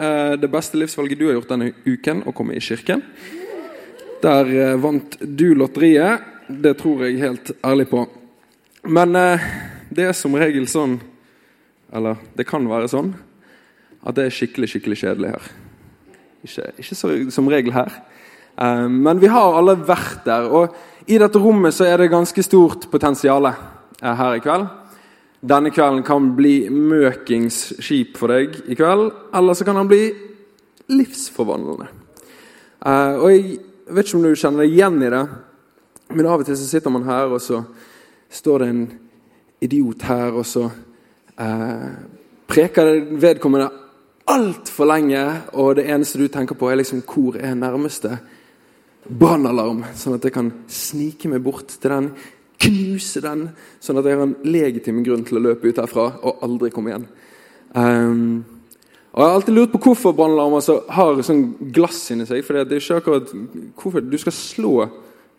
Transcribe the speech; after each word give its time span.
Eh, 0.00 0.32
Det 0.32 0.48
beste 0.48 0.78
livsvalget 0.80 1.18
du 1.18 1.26
har 1.26 1.34
gjort 1.36 1.50
denne 1.52 1.72
uken, 1.84 2.22
å 2.24 2.32
komme 2.32 2.54
i 2.56 2.62
kirken. 2.64 3.02
Der 4.22 4.48
eh, 4.48 4.76
vant 4.80 5.18
du 5.20 5.50
lotteriet. 5.54 6.24
Det 6.48 6.72
tror 6.80 7.04
jeg 7.04 7.20
helt 7.20 7.50
ærlig 7.60 7.90
på. 7.90 8.06
Men 8.88 9.12
eh, 9.16 9.44
det 9.92 10.06
er 10.08 10.16
som 10.16 10.38
regel 10.40 10.64
sånn, 10.72 10.96
eller 11.92 12.16
det 12.32 12.48
kan 12.48 12.64
være 12.64 12.88
sånn, 12.88 13.12
at 14.00 14.16
det 14.16 14.24
er 14.24 14.38
skikkelig, 14.38 14.70
skikkelig 14.72 15.00
kjedelig 15.02 15.34
her. 15.34 15.50
Ikke, 16.48 16.70
ikke 16.80 16.96
så, 16.96 17.12
som 17.34 17.52
regel 17.52 17.76
her. 17.76 17.92
Men 18.88 19.20
vi 19.20 19.28
har 19.30 19.56
alle 19.56 19.74
vært 19.76 20.24
der, 20.24 20.46
og 20.48 21.08
i 21.08 21.18
dette 21.20 21.40
rommet 21.40 21.76
så 21.76 21.84
er 21.88 22.00
det 22.00 22.10
ganske 22.12 22.42
stort 22.44 22.86
potensial 22.92 23.48
her 24.00 24.36
i 24.36 24.42
kveld. 24.44 24.66
Denne 25.40 25.70
kvelden 25.72 26.02
kan 26.04 26.34
bli 26.36 26.68
møkings 26.68 27.80
kjip 27.80 28.18
for 28.20 28.28
deg 28.28 28.58
i 28.68 28.76
kveld, 28.76 29.08
eller 29.32 29.56
så 29.56 29.64
kan 29.64 29.78
den 29.80 29.88
bli 29.88 30.02
livsforvandlende. 30.92 31.86
Eh, 32.84 33.14
og 33.16 33.30
Jeg 33.32 33.96
vet 33.96 34.06
ikke 34.06 34.18
om 34.18 34.22
du 34.22 34.34
kjenner 34.38 34.62
deg 34.62 34.74
igjen 34.74 35.02
i 35.02 35.10
det, 35.10 35.22
men 36.14 36.26
av 36.26 36.42
og 36.42 36.46
til 36.46 36.58
så 36.58 36.66
sitter 36.68 36.92
man 36.92 37.08
her, 37.08 37.32
og 37.32 37.40
så 37.42 37.62
står 38.30 38.58
det 38.58 38.68
en 38.68 38.84
idiot 39.60 40.04
her, 40.06 40.36
og 40.36 40.46
så 40.46 40.68
eh, 41.40 41.88
preker 42.46 42.92
vedkommende 43.18 43.70
altfor 44.30 44.86
lenge, 44.92 45.24
og 45.58 45.76
det 45.80 45.88
eneste 45.90 46.20
du 46.20 46.28
tenker 46.28 46.54
på, 46.54 46.68
er 46.70 46.78
liksom 46.78 47.02
hvor 47.02 47.40
er 47.40 47.56
nærmeste 47.58 48.18
brannalarm, 49.08 49.82
sånn 49.96 50.18
at 50.18 50.28
jeg 50.28 50.36
kan 50.36 50.52
snike 50.70 51.32
meg 51.32 51.42
bort 51.42 51.72
til 51.80 51.90
den 51.90 52.12
knuse 52.60 53.22
den, 53.24 53.48
sånn 53.80 54.00
at 54.00 54.06
jeg 54.08 54.18
har 54.18 54.26
en 54.26 54.36
legitim 54.44 55.02
grunn 55.06 55.24
til 55.26 55.40
å 55.40 55.44
løpe 55.48 55.70
ut 55.70 55.80
herfra 55.80 56.06
og 56.20 56.42
aldri 56.44 56.70
komme 56.74 56.92
igjen. 56.92 57.06
Um, 57.72 58.42
og 59.10 59.22
Jeg 59.22 59.26
har 59.26 59.36
alltid 59.36 59.56
lurt 59.56 59.72
på 59.72 59.80
hvorfor 59.88 60.14
brannalarmer 60.14 60.60
altså 60.60 60.76
har 60.94 61.20
sånn 61.26 61.44
glass 61.74 62.04
inni 62.14 62.26
seg. 62.28 62.44
for 62.46 62.54
det 62.54 62.76
er 62.76 62.82
ikke 62.82 62.98
akkurat 63.00 63.32
hvorfor 63.74 64.00
Du 64.06 64.18
skal 64.18 64.32
slå 64.32 64.74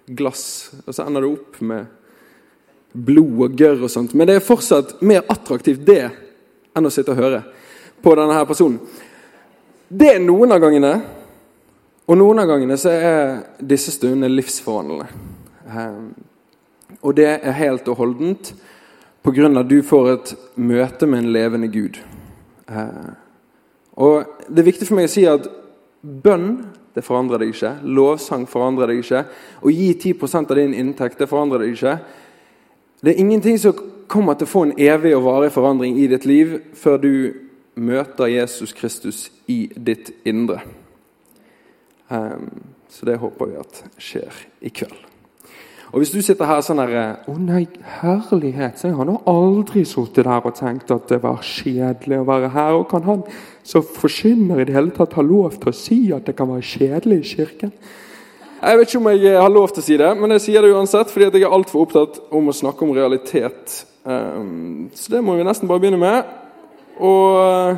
glass, 0.08 0.74
og 0.86 0.94
så 0.94 1.06
ender 1.06 1.22
det 1.22 1.32
opp 1.32 1.62
med 1.62 1.86
blod 2.92 3.46
og 3.46 3.56
gørr 3.56 3.86
og 3.86 3.92
sånt. 3.92 4.14
Men 4.14 4.28
det 4.28 4.36
er 4.36 4.44
fortsatt 4.44 5.02
mer 5.02 5.24
attraktivt 5.30 5.86
det 5.88 6.10
enn 6.76 6.86
å 6.86 6.92
sitte 6.92 7.14
og 7.14 7.22
høre 7.22 7.44
på 8.04 8.16
denne 8.18 8.36
her 8.36 8.46
personen. 8.50 8.80
Det 9.88 10.16
er 10.16 10.24
noen 10.24 10.52
av 10.52 10.60
gangene. 10.64 10.92
Og 12.12 12.18
noen 12.18 12.42
av 12.44 12.50
gangene 12.50 12.76
så 12.80 12.92
er 12.92 13.64
disse 13.64 13.94
stundene 13.94 14.28
livsforvandlende. 14.34 15.08
Um, 15.72 16.12
og 17.02 17.16
det 17.18 17.28
er 17.42 17.58
helt 17.58 17.88
og 17.90 17.98
holdent 17.98 18.54
pga. 19.24 19.60
at 19.60 19.70
du 19.70 19.82
får 19.82 20.12
et 20.12 20.36
møte 20.56 21.06
med 21.06 21.20
en 21.20 21.34
levende 21.34 21.68
Gud. 21.68 22.00
Eh, 22.70 23.12
og 23.94 24.26
Det 24.50 24.60
er 24.60 24.72
viktig 24.72 24.88
for 24.88 24.96
meg 24.96 25.06
å 25.08 25.12
si 25.12 25.26
at 25.26 25.48
bønn 26.02 26.66
det 26.96 27.04
forandrer 27.06 27.40
deg 27.40 27.54
ikke. 27.54 27.78
Lovsang 27.84 28.48
forandrer 28.50 28.88
deg 28.92 29.00
ikke. 29.00 29.24
Å 29.64 29.72
gi 29.72 29.94
10% 29.94 30.52
av 30.52 30.58
din 30.60 30.74
inntekt 30.74 31.22
det 31.22 31.30
forandrer 31.30 31.64
deg 31.64 31.76
ikke. 31.76 32.00
Det 33.02 33.14
er 33.14 33.22
ingenting 33.22 33.58
som 33.62 33.78
kommer 34.12 34.36
til 34.36 34.50
å 34.50 34.52
få 34.52 34.66
en 34.68 34.76
evig 34.76 35.14
og 35.16 35.24
varig 35.24 35.54
forandring 35.56 35.96
i 36.02 36.10
ditt 36.12 36.26
liv 36.28 36.58
før 36.76 37.00
du 37.00 37.14
møter 37.80 38.28
Jesus 38.28 38.74
Kristus 38.76 39.30
i 39.48 39.70
ditt 39.76 40.12
indre. 40.28 40.60
Um, 42.12 42.76
så 42.92 43.08
det 43.08 43.22
håper 43.22 43.54
vi 43.54 43.62
at 43.62 43.84
skjer 43.96 44.44
i 44.60 44.74
kveld. 44.76 45.11
Og 45.92 46.00
Hvis 46.00 46.14
du 46.14 46.22
sitter 46.24 46.48
her 46.48 46.62
sånn 46.64 46.80
her 46.80 46.94
Å 47.28 47.34
nei, 47.36 47.66
herlighet, 48.00 48.80
så 48.80 48.88
jeg 48.88 48.96
har 48.96 49.08
nå 49.08 49.18
aldri 49.28 49.84
sittet 49.88 50.24
der 50.24 50.46
og 50.48 50.56
tenkt 50.56 50.92
at 50.94 51.10
det 51.12 51.20
var 51.24 51.42
kjedelig 51.44 52.22
å 52.22 52.28
være 52.30 52.52
her. 52.54 52.78
Og 52.80 52.88
kan 52.92 53.04
han 53.04 53.26
som 53.68 53.84
forkynner 53.84 54.62
i 54.62 54.68
det 54.70 54.76
hele 54.78 54.96
tatt 54.96 55.18
ha 55.20 55.26
lov 55.26 55.58
til 55.60 55.72
å 55.72 55.76
si 55.76 56.00
at 56.16 56.30
det 56.30 56.38
kan 56.38 56.48
være 56.52 56.64
kjedelig 56.70 57.18
i 57.20 57.32
kirken? 57.34 57.74
Jeg 58.62 58.78
vet 58.78 58.88
ikke 58.88 59.02
om 59.02 59.10
jeg 59.12 59.36
har 59.36 59.52
lov 59.52 59.74
til 59.74 59.82
å 59.82 59.86
si 59.88 59.98
det, 60.00 60.12
men 60.22 60.36
jeg 60.36 60.46
sier 60.46 60.64
det 60.64 60.72
uansett 60.72 61.12
fordi 61.12 61.28
jeg 61.28 61.44
er 61.44 61.56
altfor 61.58 61.84
opptatt 61.84 62.22
om 62.38 62.48
å 62.48 62.56
snakke 62.56 62.86
om 62.86 62.94
realitet. 62.96 63.82
Um, 64.06 64.88
så 64.96 65.18
det 65.18 65.24
må 65.26 65.36
vi 65.36 65.48
nesten 65.48 65.68
bare 65.68 65.82
begynne 65.82 66.00
med. 66.00 66.32
Og 67.02 67.42
uh, 67.42 67.76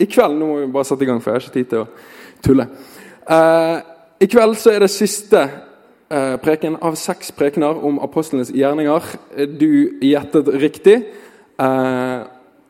i 0.00 0.08
kveld 0.10 0.36
Nå 0.36 0.50
må 0.50 0.60
vi 0.60 0.68
bare 0.74 0.88
sette 0.90 1.06
i 1.06 1.08
gang, 1.08 1.22
for 1.22 1.30
jeg 1.30 1.38
har 1.38 1.46
ikke 1.46 1.56
tid 1.56 1.72
til 1.72 1.86
å 1.86 1.88
tulle. 2.44 2.68
I 4.20 4.26
kveld 4.28 4.56
så 4.58 4.72
er 4.74 4.82
det 4.82 4.92
siste 4.92 5.42
Eh, 5.46 5.69
preken 6.42 6.76
av 6.82 6.96
seks 6.98 7.30
prekener 7.30 7.78
om 7.86 8.00
apostlenes 8.02 8.50
gjerninger. 8.50 9.04
Du 9.60 9.98
gjettet 10.02 10.48
riktig. 10.58 10.96
Eh, 11.60 12.20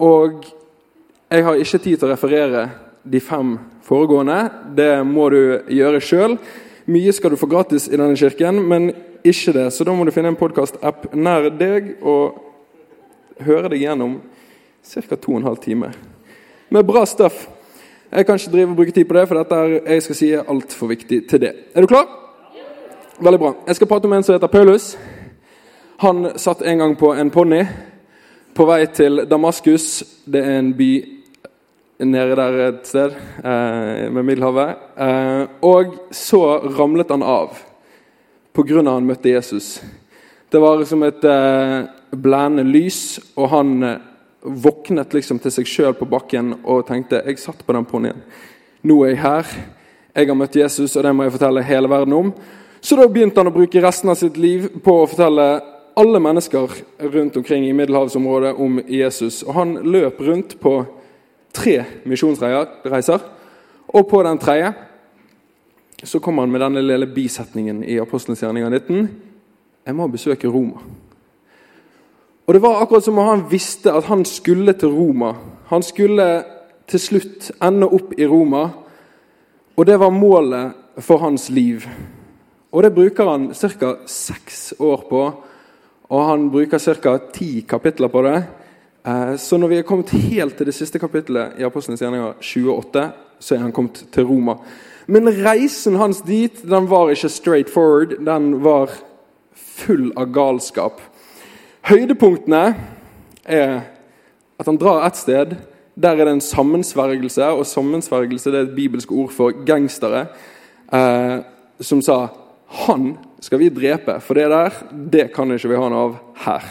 og 0.00 0.44
jeg 1.30 1.44
har 1.46 1.60
ikke 1.60 1.78
tid 1.78 2.00
til 2.00 2.08
å 2.08 2.12
referere 2.12 2.64
de 3.04 3.20
fem 3.22 3.54
foregående. 3.86 4.40
Det 4.76 4.92
må 5.06 5.28
du 5.32 5.40
gjøre 5.72 6.02
sjøl. 6.04 6.36
Mye 6.90 7.14
skal 7.14 7.32
du 7.32 7.38
få 7.40 7.48
gratis 7.50 7.88
i 7.88 7.96
denne 7.96 8.18
kirken, 8.18 8.60
men 8.66 8.90
ikke 9.24 9.54
det. 9.56 9.68
Så 9.72 9.86
da 9.86 9.94
må 9.94 10.04
du 10.04 10.12
finne 10.14 10.32
en 10.32 10.40
podkast-app 10.40 11.12
nær 11.14 11.50
deg 11.54 11.94
og 12.00 12.40
høre 13.46 13.70
deg 13.72 13.84
gjennom 13.86 14.18
ca. 14.84 15.16
2 15.16 15.40
12 15.44 15.56
timer 15.64 15.96
med 16.70 16.86
bra 16.86 17.04
stuff. 17.06 17.46
Jeg 18.10 18.26
kan 18.26 18.38
ikke 18.38 18.52
drive 18.52 18.72
og 18.72 18.78
bruke 18.78 18.92
tid 18.94 19.06
på 19.06 19.14
det, 19.14 19.28
for 19.28 19.38
dette 19.38 19.54
er, 19.54 19.76
jeg 19.94 20.02
skal 20.02 20.18
si 20.18 20.32
er 20.34 20.48
altfor 20.50 20.90
viktig 20.90 21.20
til 21.30 21.42
det. 21.42 21.52
Er 21.74 21.84
du 21.84 21.90
klar? 21.90 22.19
Veldig 23.20 23.38
bra. 23.38 23.50
Jeg 23.66 23.76
skal 23.76 23.88
prate 23.90 24.08
om 24.08 24.12
en 24.16 24.22
som 24.24 24.32
heter 24.32 24.48
Paulus. 24.48 24.84
Han 26.00 26.30
satt 26.40 26.62
en 26.64 26.78
gang 26.80 26.94
på 26.96 27.10
en 27.12 27.28
ponni 27.30 27.58
på 28.56 28.64
vei 28.64 28.78
til 28.96 29.26
Damaskus. 29.28 29.88
Det 30.24 30.40
er 30.40 30.54
en 30.56 30.70
by 30.78 30.86
nede 32.08 32.38
der 32.38 32.54
et 32.64 32.86
sted 32.88 33.12
eh, 33.44 34.06
med 34.08 34.24
Middelhavet. 34.24 34.86
Eh, 34.96 35.42
og 35.68 35.98
så 36.16 36.40
ramlet 36.78 37.12
han 37.12 37.20
av 37.22 37.58
pga. 38.56 38.80
han 38.88 39.04
møtte 39.10 39.34
Jesus. 39.34 39.82
Det 40.48 40.60
var 40.60 40.78
liksom 40.80 41.02
et 41.04 41.24
eh, 41.24 41.84
blendende 42.16 42.64
lys, 42.64 43.20
og 43.36 43.50
han 43.52 43.82
eh, 43.82 43.98
våknet 44.48 45.12
liksom 45.12 45.42
til 45.44 45.52
seg 45.52 45.68
sjøl 45.68 45.92
på 45.92 46.08
bakken 46.08 46.54
og 46.64 46.86
tenkte 46.88 47.20
jeg 47.20 47.36
satt 47.38 47.66
på 47.66 47.76
den 47.76 47.84
ponnien. 47.84 48.24
Nå 48.80 49.02
er 49.04 49.12
jeg 49.12 49.20
her. 49.26 49.52
Jeg 50.16 50.32
har 50.32 50.40
møtt 50.40 50.56
Jesus, 50.56 50.96
og 50.96 51.04
det 51.04 51.12
må 51.12 51.28
jeg 51.28 51.36
fortelle 51.36 51.68
hele 51.68 51.92
verden 51.92 52.16
om. 52.16 52.32
Så 52.80 52.96
da 52.96 53.08
begynte 53.08 53.40
han 53.40 53.50
å 53.50 53.54
bruke 53.54 53.82
resten 53.82 54.10
av 54.10 54.16
sitt 54.16 54.38
liv 54.40 54.68
på 54.84 55.02
å 55.02 55.08
fortelle 55.08 55.48
alle 56.00 56.20
mennesker 56.22 56.78
rundt 57.12 57.36
omkring 57.36 57.66
i 57.68 57.74
middelhavsområdet 57.76 58.54
om 58.56 58.80
Jesus. 58.88 59.42
Og 59.42 59.54
han 59.54 59.74
løp 59.84 60.20
rundt 60.24 60.56
på 60.60 60.78
tre 61.52 61.82
misjonsreiser. 62.08 63.20
Og 63.90 64.08
på 64.08 64.22
den 64.22 64.38
tredje 64.38 64.72
så 66.04 66.20
kom 66.24 66.38
han 66.40 66.48
med 66.48 66.62
denne 66.64 66.80
lille 66.80 67.10
bisetningen 67.12 67.82
i 67.84 67.98
Apostelens 68.00 68.40
gjerninger 68.40 68.72
19. 68.72 69.08
Jeg 69.86 69.96
må 69.96 70.06
besøke 70.08 70.48
Roma. 70.48 70.80
Og 72.46 72.54
Det 72.54 72.62
var 72.62 72.80
akkurat 72.82 73.04
som 73.04 73.18
om 73.18 73.28
han 73.28 73.44
visste 73.50 73.92
at 73.92 74.04
han 74.04 74.24
skulle 74.24 74.72
til 74.72 74.88
Roma. 74.88 75.34
Han 75.68 75.82
skulle 75.82 76.44
til 76.88 77.00
slutt 77.00 77.50
ende 77.62 77.86
opp 77.86 78.16
i 78.18 78.26
Roma, 78.26 78.68
og 79.76 79.86
det 79.86 80.00
var 80.00 80.10
målet 80.10 80.72
for 80.98 81.18
hans 81.22 81.50
liv. 81.50 81.86
Og 82.72 82.82
det 82.82 82.94
bruker 82.94 83.26
han 83.26 83.50
ca. 83.54 83.94
seks 84.06 84.74
år 84.78 85.06
på. 85.10 85.22
Og 86.10 86.26
han 86.26 86.50
bruker 86.50 86.78
ca. 86.78 87.18
ti 87.32 87.64
kapitler 87.68 88.08
på 88.08 88.22
det. 88.22 88.36
Eh, 89.06 89.36
så 89.36 89.58
når 89.58 89.68
vi 89.68 89.78
er 89.78 89.86
kommet 89.88 90.10
helt 90.10 90.56
til 90.56 90.66
det 90.66 90.74
siste 90.74 90.98
kapittelet 90.98 91.58
i 91.58 91.64
Apostlenes 91.66 92.02
gjerninger 92.02 92.34
28, 92.38 93.10
så 93.40 93.54
er 93.54 93.64
han 93.64 93.72
kommet 93.72 94.04
til 94.12 94.26
Roma. 94.28 94.58
Men 95.06 95.28
reisen 95.44 95.96
hans 95.96 96.20
dit 96.22 96.62
den 96.62 96.90
var 96.90 97.10
ikke 97.10 97.28
straight 97.28 97.70
forward. 97.70 98.18
Den 98.26 98.52
var 98.64 98.92
full 99.54 100.12
av 100.16 100.30
galskap. 100.34 101.00
Høydepunktene 101.88 102.74
er 103.44 103.80
at 104.60 104.68
han 104.68 104.78
drar 104.78 105.06
et 105.06 105.16
sted. 105.16 105.56
Der 106.00 106.14
er 106.14 106.24
det 106.24 106.32
en 106.36 106.44
sammensvergelse, 106.44 107.44
og 107.44 107.66
sammensvergelse 107.66 108.52
er 108.52 108.62
et 108.62 108.76
bibelsk 108.76 109.10
ord 109.12 109.32
for 109.34 109.64
gangstere. 109.66 110.26
Eh, 110.92 111.40
som 111.80 112.02
sa 112.04 112.28
han 112.70 113.14
skal 113.42 113.60
vi 113.62 113.70
drepe, 113.72 114.18
for 114.22 114.38
det 114.38 114.48
der 114.52 114.80
det 114.92 115.28
kan 115.34 115.50
ikke 115.50 115.72
vi 115.72 115.80
ha 115.80 115.90
noe 115.90 116.06
av 116.08 116.16
her. 116.44 116.66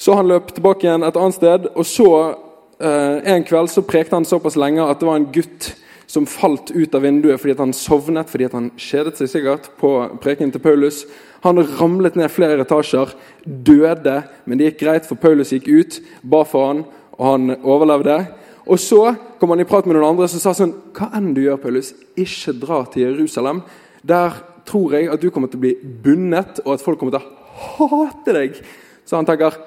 Så 0.00 0.14
han 0.16 0.30
løp 0.30 0.52
tilbake 0.54 0.86
igjen 0.86 1.04
et 1.04 1.18
annet 1.18 1.36
sted, 1.36 1.68
og 1.74 1.86
så 1.88 2.10
eh, 2.80 3.16
en 3.34 3.44
kveld 3.44 3.72
så 3.72 3.84
prekte 3.84 4.16
han 4.16 4.28
såpass 4.28 4.56
lenge 4.60 4.84
at 4.84 5.00
det 5.00 5.08
var 5.08 5.20
en 5.20 5.30
gutt 5.34 5.72
som 6.10 6.26
falt 6.26 6.72
ut 6.74 6.94
av 6.96 7.04
vinduet 7.04 7.38
fordi 7.38 7.54
han 7.58 7.74
sovnet 7.76 8.30
fordi 8.32 8.48
han 8.50 8.70
kjedet 8.80 9.14
seg 9.18 9.28
sikkert 9.30 9.68
på 9.78 9.92
prekenen 10.22 10.50
til 10.54 10.62
Paulus. 10.64 11.04
Han 11.44 11.62
ramlet 11.78 12.16
ned 12.18 12.32
flere 12.32 12.64
etasjer, 12.64 13.12
døde, 13.44 14.16
men 14.44 14.58
det 14.58 14.72
gikk 14.72 14.80
greit, 14.82 15.06
for 15.08 15.20
Paulus 15.20 15.52
gikk 15.54 15.68
ut, 15.70 16.00
ba 16.22 16.42
for 16.48 16.70
han, 16.70 16.82
og 17.16 17.26
han 17.28 17.54
overlevde. 17.60 18.18
Og 18.70 18.80
så 18.80 19.14
kom 19.40 19.54
han 19.54 19.62
i 19.62 19.68
prat 19.68 19.86
med 19.86 19.96
noen 19.96 20.10
andre 20.12 20.28
som 20.28 20.42
sa 20.42 20.52
sånn 20.56 20.74
Hva 20.96 21.08
enn 21.16 21.32
du 21.36 21.40
gjør, 21.44 21.60
Paulus, 21.62 21.94
ikke 22.18 22.56
dra 22.60 22.82
til 22.92 23.06
Jerusalem. 23.06 23.62
Der 24.02 24.36
tror 24.70 24.94
jeg 24.94 25.10
at 25.10 25.22
du 25.22 25.30
kommer 25.34 25.50
til 25.50 25.60
å 25.60 25.64
bli 25.66 25.74
bundet, 26.04 26.62
og 26.64 26.76
at 26.76 26.84
folk 26.84 27.00
kommer 27.00 27.18
til 27.18 27.26
å 27.26 27.90
hate 27.90 28.36
deg. 28.36 28.62
Så 29.04 29.18
han 29.18 29.28
tenker 29.28 29.58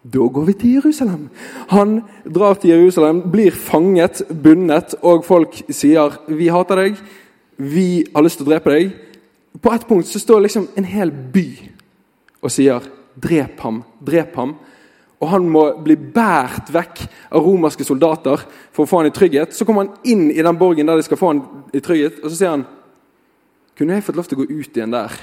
da 0.00 0.24
går 0.32 0.46
vi 0.48 0.52
til 0.56 0.76
Jerusalem. 0.78 1.28
Han 1.68 1.98
drar 2.24 2.54
til 2.56 2.70
Jerusalem, 2.70 3.20
blir 3.32 3.52
fanget, 3.52 4.22
bundet, 4.42 4.94
og 5.02 5.24
folk 5.24 5.62
sier 5.68 6.16
'Vi 6.28 6.48
hater 6.48 6.76
deg. 6.76 6.96
Vi 7.58 8.04
har 8.14 8.22
lyst 8.22 8.38
til 8.38 8.46
å 8.46 8.50
drepe 8.50 8.70
deg.' 8.70 8.92
På 9.60 9.74
et 9.74 9.86
punkt 9.86 10.06
så 10.06 10.18
står 10.18 10.40
liksom 10.40 10.68
en 10.76 10.84
hel 10.84 11.10
by 11.10 11.70
og 12.42 12.50
sier 12.50 12.80
'Drep 13.20 13.60
ham. 13.60 13.84
Drep 14.00 14.34
ham.' 14.36 14.56
Og 15.20 15.28
han 15.28 15.48
må 15.48 15.82
bli 15.84 15.96
båret 15.96 16.72
vekk 16.72 17.02
av 17.30 17.44
romerske 17.44 17.84
soldater 17.84 18.40
for 18.72 18.84
å 18.84 18.88
få 18.88 18.96
han 19.02 19.06
i 19.06 19.10
trygghet. 19.10 19.52
Så 19.52 19.66
kommer 19.66 19.84
han 19.84 19.96
inn 20.04 20.30
i 20.30 20.42
den 20.42 20.56
borgen 20.56 20.86
der 20.86 20.96
de 20.96 21.02
skal 21.02 21.16
få 21.16 21.26
han 21.26 21.42
i 21.74 21.80
trygghet, 21.80 22.24
og 22.24 22.30
så 22.30 22.36
sier 22.36 22.54
han 22.54 22.64
Kunne 23.80 23.96
jeg 23.96 24.04
fått 24.04 24.18
lov 24.18 24.26
til 24.28 24.36
å 24.36 24.42
gå 24.42 24.58
ut 24.60 24.74
igjen 24.76 24.92
der 24.92 25.14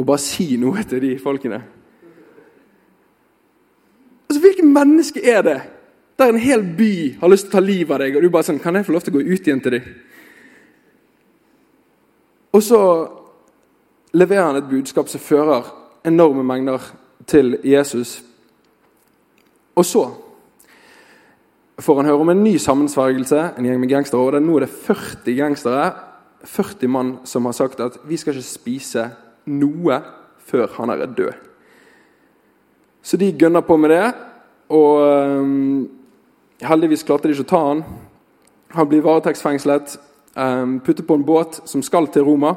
og 0.00 0.06
bare 0.08 0.24
si 0.24 0.54
noe 0.56 0.80
til 0.88 1.02
de 1.04 1.10
folkene? 1.20 1.58
Altså, 4.24 4.40
Hvilket 4.40 4.64
menneske 4.64 5.20
er 5.20 5.42
det 5.44 5.56
der 6.16 6.30
en 6.32 6.38
hel 6.40 6.62
by 6.78 6.94
har 7.20 7.28
lyst 7.28 7.50
til 7.50 7.52
å 7.52 7.56
ta 7.58 7.60
livet 7.60 7.92
av 7.92 8.00
deg, 8.00 8.16
og 8.16 8.24
du 8.24 8.30
bare 8.32 8.46
sånn 8.46 8.60
Kan 8.62 8.78
jeg 8.78 8.86
få 8.86 8.94
lov 8.94 9.04
til 9.04 9.12
å 9.12 9.18
gå 9.18 9.24
ut 9.28 9.50
igjen 9.50 9.60
til 9.60 9.74
dem? 9.76 9.90
Og 12.56 12.64
så 12.64 12.80
leverer 14.16 14.46
han 14.46 14.60
et 14.62 14.70
budskap 14.70 15.10
som 15.12 15.20
fører 15.20 15.68
enorme 16.08 16.44
mengder 16.48 16.86
til 17.28 17.58
Jesus. 17.68 18.22
Og 19.76 19.84
så 19.84 20.06
får 21.84 22.00
han 22.00 22.08
høre 22.08 22.24
om 22.24 22.32
en 22.32 22.42
ny 22.44 22.56
sammensvergelse, 22.56 23.42
en 23.58 23.68
gjeng 23.68 23.80
med 23.80 23.92
gangstere. 23.92 24.40
og 24.40 24.42
Nå 24.42 24.56
er 24.56 24.64
det 24.64 24.72
40 24.88 25.36
gangstere, 25.36 25.90
40 26.44 26.88
mann, 26.88 27.16
som 27.24 27.46
har 27.46 27.56
sagt 27.56 27.80
at 27.80 27.98
vi 28.08 28.18
skal 28.20 28.34
ikke 28.34 28.48
spise 28.48 29.06
noe 29.46 29.98
før 30.46 30.70
han 30.76 30.90
er 30.90 31.06
død. 31.06 31.32
Så 33.02 33.18
de 33.18 33.32
gønner 33.34 33.64
på 33.66 33.76
med 33.76 33.90
det, 33.90 34.04
og 34.70 35.02
um, 35.42 35.88
heldigvis 36.62 37.02
klarte 37.06 37.28
de 37.28 37.34
ikke 37.34 37.46
å 37.48 37.52
ta 37.52 37.62
han. 37.66 37.82
Han 38.76 38.88
blir 38.88 39.02
varetektsfengslet, 39.04 39.96
um, 40.38 40.78
puttet 40.84 41.06
på 41.08 41.18
en 41.18 41.26
båt 41.26 41.60
som 41.68 41.82
skal 41.82 42.06
til 42.12 42.24
Roma. 42.26 42.54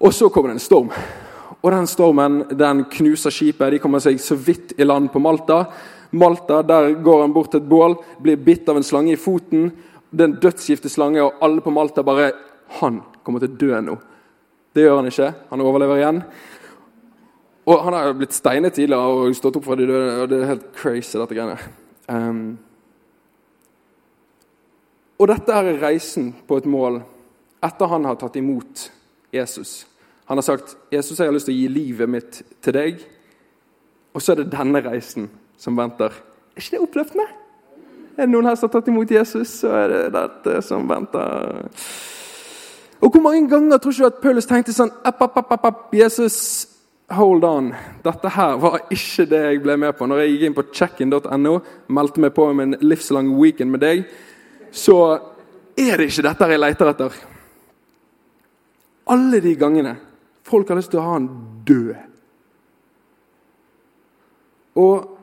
Og 0.00 0.14
så 0.14 0.30
kommer 0.32 0.52
det 0.52 0.60
en 0.60 0.64
storm. 0.64 0.92
Og 1.60 1.72
den 1.74 1.88
stormen 1.90 2.44
den 2.56 2.84
knuser 2.88 3.34
skipet. 3.34 3.74
De 3.74 3.80
kommer 3.82 4.00
seg 4.00 4.20
så 4.22 4.38
vidt 4.38 4.72
i 4.78 4.86
land 4.86 5.10
på 5.12 5.20
Malta. 5.20 5.64
Malta, 6.10 6.62
Der 6.62 6.94
går 7.02 7.20
han 7.20 7.32
bort 7.32 7.50
til 7.50 7.60
et 7.60 7.68
bål, 7.68 7.96
blir 8.18 8.36
bitt 8.36 8.68
av 8.68 8.76
en 8.76 8.86
slange 8.86 9.12
i 9.12 9.20
foten. 9.20 9.70
Det 10.10 10.24
er 10.24 10.28
en 10.28 10.40
dødsgiftig 10.42 10.90
slange, 10.90 11.22
og 11.22 11.42
alle 11.42 11.62
på 11.62 11.70
Malta 11.70 12.02
bare 12.02 12.32
Han 12.80 13.00
kommer 13.24 13.42
til 13.42 13.50
å 13.50 13.58
dø 13.58 13.80
nå. 13.82 13.96
Det 14.74 14.84
gjør 14.84 15.00
han 15.00 15.10
ikke. 15.10 15.32
Han 15.50 15.62
overlever 15.64 15.98
igjen. 15.98 16.20
Og 17.66 17.84
han 17.84 17.96
har 17.96 18.12
blitt 18.14 18.34
steinet 18.34 18.76
tidligere 18.76 19.10
og 19.10 19.34
stått 19.34 19.58
opp 19.58 19.66
fra 19.66 19.76
de 19.78 19.88
døde. 19.90 20.22
og 20.22 20.28
Det 20.30 20.38
er 20.38 20.52
helt 20.52 20.68
crazy, 20.74 21.18
dette 21.18 21.34
greiene. 21.34 21.58
Um, 22.06 22.58
og 25.18 25.28
dette 25.28 25.52
er 25.52 25.82
reisen 25.82 26.30
på 26.46 26.60
et 26.60 26.68
mål 26.70 27.02
etter 27.66 27.90
han 27.90 28.06
har 28.08 28.16
tatt 28.16 28.38
imot 28.40 28.86
Jesus. 29.34 29.86
Han 30.30 30.38
har 30.38 30.42
sagt 30.42 30.76
'Jesus, 30.92 31.18
jeg 31.18 31.26
har 31.26 31.34
lyst 31.34 31.46
til 31.46 31.54
å 31.54 31.58
gi 31.58 31.68
livet 31.68 32.08
mitt 32.08 32.42
til 32.62 32.72
deg'. 32.72 33.02
Og 34.14 34.22
så 34.22 34.32
er 34.32 34.36
det 34.36 34.52
denne 34.52 34.80
reisen 34.80 35.30
som 35.58 35.76
venter. 35.76 36.06
Er 36.06 36.62
ikke 36.62 36.70
det 36.70 36.80
oppløftende? 36.80 37.26
Er 38.20 38.26
det 38.26 38.34
noen 38.34 38.50
her 38.50 38.56
som 38.58 38.68
har 38.68 38.74
tatt 38.74 38.88
imot 38.92 39.12
Jesus, 39.14 39.52
så 39.62 39.70
er 39.72 39.86
det 39.88 40.00
dette 40.12 40.58
som 40.66 40.84
venter. 40.84 41.54
Og 43.00 43.14
Hvor 43.14 43.22
mange 43.24 43.46
ganger 43.48 43.78
tror 43.80 43.94
du 43.96 44.04
at 44.04 44.18
Paulus 44.20 44.48
tenkte 44.48 44.74
sånn 44.76 44.90
app, 45.08 45.22
app, 45.24 45.38
app, 45.40 45.54
app, 45.64 45.94
Jesus, 45.96 46.36
hold 47.16 47.46
on. 47.48 47.70
Dette 48.04 48.28
her 48.34 48.58
var 48.60 48.82
ikke 48.92 49.24
det 49.30 49.40
jeg 49.40 49.62
ble 49.64 49.78
med 49.80 49.96
på. 49.96 50.04
Når 50.04 50.20
jeg 50.20 50.34
gikk 50.34 50.44
inn 50.46 50.56
på 50.58 50.66
check-in.no, 50.68 51.54
meldte 51.88 52.20
meg 52.20 52.34
på 52.36 52.50
med 52.52 52.66
en 52.66 52.90
livslang 52.90 53.30
weekend 53.38 53.72
med 53.72 53.80
deg, 53.86 54.04
så 54.68 54.98
er 55.80 55.96
det 55.96 56.10
ikke 56.10 56.26
dette 56.28 56.50
jeg 56.52 56.60
leter 56.60 56.92
etter. 56.92 57.16
Alle 59.16 59.40
de 59.40 59.54
gangene 59.56 59.94
folk 60.44 60.68
har 60.68 60.76
lyst 60.76 60.92
til 60.92 61.00
å 61.00 61.06
ha 61.06 61.16
han 61.16 61.30
død. 61.64 61.96
Og 64.84 65.19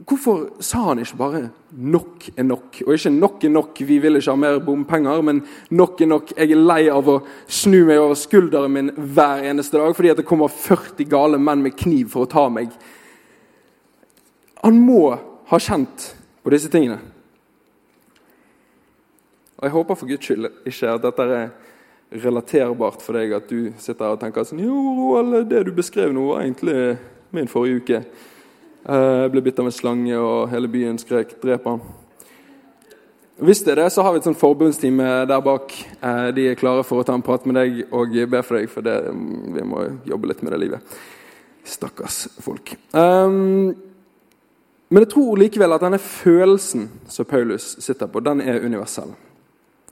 Hvorfor 0.00 0.62
sa 0.64 0.78
han 0.88 0.98
ikke 0.98 1.16
bare 1.16 1.50
'nok 1.72 2.30
er 2.36 2.42
nok'? 2.42 2.82
Og 2.86 2.92
ikke 2.94 3.10
'nok 3.10 3.44
er 3.44 3.48
nok, 3.48 3.80
vi 3.80 3.98
vil 3.98 4.16
ikke 4.16 4.30
ha 4.30 4.36
mer 4.36 4.58
bompenger', 4.58 5.22
men 5.22 5.42
'nok 5.70 6.00
er 6.00 6.06
nok', 6.06 6.32
jeg 6.36 6.50
er 6.50 6.56
lei 6.56 6.88
av 6.88 7.08
å 7.08 7.22
snu 7.46 7.84
meg 7.84 7.98
over 7.98 8.14
skulderen 8.14 8.72
min 8.72 8.90
hver 8.90 9.42
eneste 9.44 9.76
dag 9.76 9.94
fordi 9.96 10.14
det 10.16 10.24
kommer 10.24 10.48
40 10.48 11.04
gale 11.04 11.38
menn 11.38 11.62
med 11.62 11.76
kniv 11.76 12.08
for 12.08 12.24
å 12.24 12.30
ta 12.30 12.48
meg. 12.48 12.70
Han 14.64 14.80
må 14.80 15.18
ha 15.46 15.58
kjent 15.58 16.14
på 16.44 16.50
disse 16.50 16.68
tingene. 16.68 16.98
Og 19.58 19.64
Jeg 19.64 19.70
håper 19.70 19.94
for 19.94 20.06
Guds 20.06 20.24
skyld 20.24 20.48
ikke 20.66 20.94
at 20.94 21.02
dette 21.02 21.22
er 21.22 21.50
relaterbart 22.10 23.02
for 23.02 23.12
deg, 23.12 23.32
at 23.32 23.48
du 23.48 23.72
sitter 23.78 24.04
her 24.04 24.12
og 24.16 24.20
tenker 24.20 24.44
sånn 24.44 24.62
Jo, 24.64 24.74
Roald, 24.74 25.48
det 25.50 25.66
du 25.66 25.72
beskrev 25.72 26.12
nå, 26.12 26.26
var 26.32 26.42
egentlig 26.42 26.98
min 27.30 27.48
forrige 27.48 27.76
uke. 27.76 28.04
Jeg 28.80 29.32
ble 29.32 29.42
bitt 29.44 29.58
av 29.60 29.68
en 29.68 29.74
slange, 29.74 30.16
og 30.16 30.48
hele 30.48 30.68
byen 30.68 30.98
skrek 30.98 31.34
'drep 31.40 31.66
han'. 31.68 31.80
Hvis 33.40 33.62
det 33.64 33.72
er 33.72 33.82
det, 33.82 33.92
så 33.92 34.02
har 34.02 34.12
vi 34.12 34.18
et 34.18 34.24
sånt 34.24 34.38
forbundsteam 34.38 34.98
der 35.28 35.40
bak. 35.40 35.72
Eh, 36.02 36.30
de 36.36 36.48
er 36.48 36.54
klare 36.54 36.84
for 36.84 37.00
å 37.00 37.04
ta 37.04 37.14
en 37.14 37.22
prat 37.22 37.46
med 37.46 37.56
deg 37.56 37.86
og 37.92 38.12
be 38.30 38.42
for 38.42 38.56
deg, 38.58 38.68
for 38.68 38.84
det, 38.84 38.96
vi 39.54 39.62
må 39.64 39.84
jobbe 40.04 40.28
litt 40.28 40.42
med 40.42 40.52
det 40.52 40.60
livet. 40.60 40.98
Stakkars 41.64 42.28
folk. 42.40 42.74
Um, 42.92 43.74
men 44.90 45.04
jeg 45.04 45.08
tror 45.08 45.40
likevel 45.40 45.72
at 45.72 45.80
denne 45.80 45.98
følelsen 45.98 46.90
som 47.08 47.24
Paulus 47.24 47.76
sitter 47.80 48.06
på, 48.06 48.20
den 48.20 48.40
er 48.40 48.60
universell. 48.60 49.14